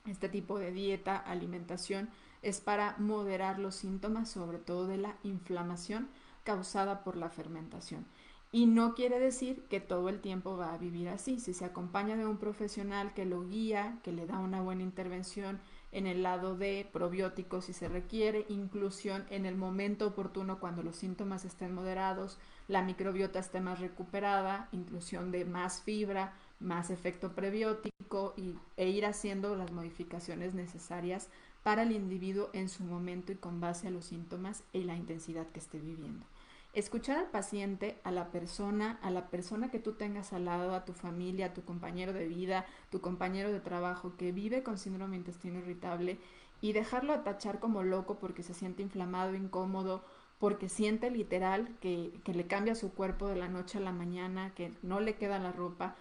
[0.07, 2.09] este tipo de dieta, alimentación,
[2.41, 6.09] es para moderar los síntomas, sobre todo de la inflamación
[6.43, 8.07] causada por la fermentación.
[8.53, 11.39] Y no quiere decir que todo el tiempo va a vivir así.
[11.39, 15.61] Si se acompaña de un profesional que lo guía, que le da una buena intervención
[15.93, 20.97] en el lado de probióticos si se requiere, inclusión en el momento oportuno cuando los
[20.97, 28.33] síntomas estén moderados, la microbiota esté más recuperada, inclusión de más fibra, más efecto prebiótico
[28.37, 31.29] y, e ir haciendo las modificaciones necesarias
[31.63, 35.47] para el individuo en su momento y con base a los síntomas y la intensidad
[35.47, 36.25] que esté viviendo.
[36.73, 40.85] Escuchar al paciente, a la persona, a la persona que tú tengas al lado, a
[40.85, 45.17] tu familia, a tu compañero de vida, tu compañero de trabajo que vive con síndrome
[45.17, 46.17] intestino irritable
[46.61, 50.05] y dejarlo atachar como loco porque se siente inflamado, incómodo,
[50.39, 54.53] porque siente literal que, que le cambia su cuerpo de la noche a la mañana,
[54.55, 55.95] que no le queda la ropa,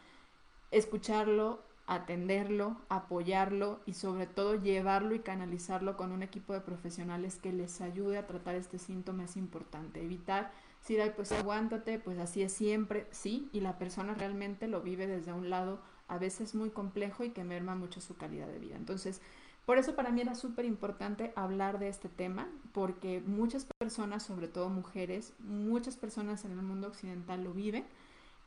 [0.70, 7.52] escucharlo, atenderlo, apoyarlo y sobre todo llevarlo y canalizarlo con un equipo de profesionales que
[7.52, 10.00] les ayude a tratar este síntoma es importante.
[10.00, 14.82] Evitar si hay pues aguántate, pues así es siempre, sí, y la persona realmente lo
[14.82, 18.60] vive desde un lado a veces muy complejo y que merma mucho su calidad de
[18.60, 18.76] vida.
[18.76, 19.20] Entonces,
[19.66, 24.46] por eso para mí era súper importante hablar de este tema, porque muchas personas, sobre
[24.46, 27.84] todo mujeres, muchas personas en el mundo occidental lo viven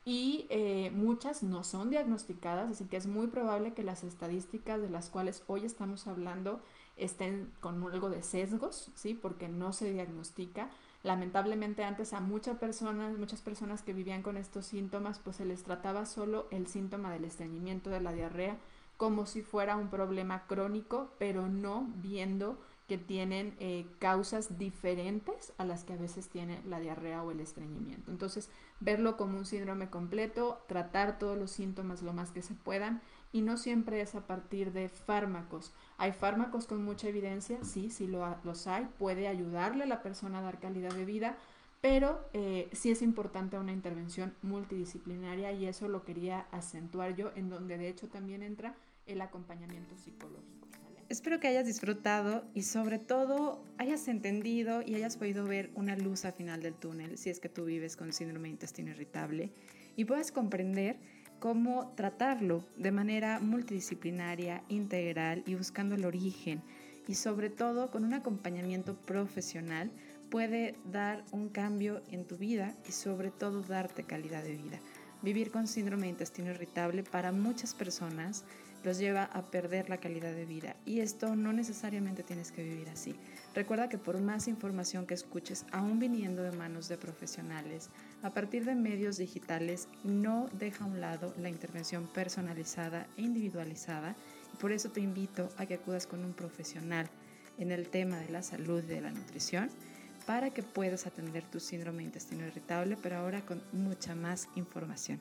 [0.05, 4.89] y eh, muchas no son diagnosticadas, así que es muy probable que las estadísticas de
[4.89, 6.61] las cuales hoy estamos hablando
[6.97, 9.13] estén con algo de sesgos, ¿sí?
[9.13, 10.69] Porque no se diagnostica.
[11.03, 15.63] Lamentablemente antes a muchas personas, muchas personas que vivían con estos síntomas, pues se les
[15.63, 18.57] trataba solo el síntoma del estreñimiento de la diarrea
[18.97, 22.57] como si fuera un problema crónico, pero no viendo
[22.87, 27.39] que tienen eh, causas diferentes a las que a veces tiene la diarrea o el
[27.39, 28.11] estreñimiento.
[28.11, 28.49] Entonces,
[28.81, 33.41] verlo como un síndrome completo, tratar todos los síntomas lo más que se puedan y
[33.41, 35.73] no siempre es a partir de fármacos.
[35.97, 40.39] Hay fármacos con mucha evidencia, sí, sí lo, los hay, puede ayudarle a la persona
[40.39, 41.37] a dar calidad de vida,
[41.81, 47.49] pero eh, sí es importante una intervención multidisciplinaria y eso lo quería acentuar yo, en
[47.49, 48.75] donde de hecho también entra
[49.05, 50.72] el acompañamiento psicológico.
[51.13, 56.25] Espero que hayas disfrutado y sobre todo hayas entendido y hayas podido ver una luz
[56.25, 59.51] al final del túnel si es que tú vives con síndrome de intestino irritable
[59.95, 60.97] y puedas comprender
[61.37, 66.63] cómo tratarlo de manera multidisciplinaria, integral y buscando el origen
[67.07, 69.91] y sobre todo con un acompañamiento profesional
[70.31, 74.79] puede dar un cambio en tu vida y sobre todo darte calidad de vida.
[75.21, 78.45] Vivir con síndrome de intestino irritable para muchas personas
[78.83, 82.89] los lleva a perder la calidad de vida y esto no necesariamente tienes que vivir
[82.89, 83.15] así.
[83.55, 87.89] Recuerda que por más información que escuches, aún viniendo de manos de profesionales,
[88.21, 94.15] a partir de medios digitales, no deja a un lado la intervención personalizada e individualizada
[94.53, 97.09] y por eso te invito a que acudas con un profesional
[97.57, 99.69] en el tema de la salud y de la nutrición
[100.25, 105.19] para que puedas atender tu síndrome de intestino irritable, pero ahora con mucha más información.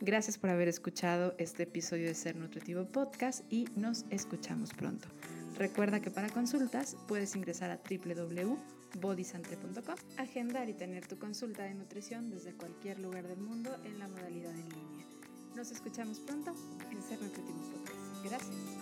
[0.00, 5.08] Gracias por haber escuchado este episodio de Ser Nutritivo Podcast y nos escuchamos pronto.
[5.56, 12.30] Recuerda que para consultas puedes ingresar a www.bodysante.com, agendar y tener tu consulta de nutrición
[12.30, 15.06] desde cualquier lugar del mundo en la modalidad en línea.
[15.54, 16.54] Nos escuchamos pronto
[16.90, 18.24] en Ser Nutritivo Podcast.
[18.24, 18.81] Gracias.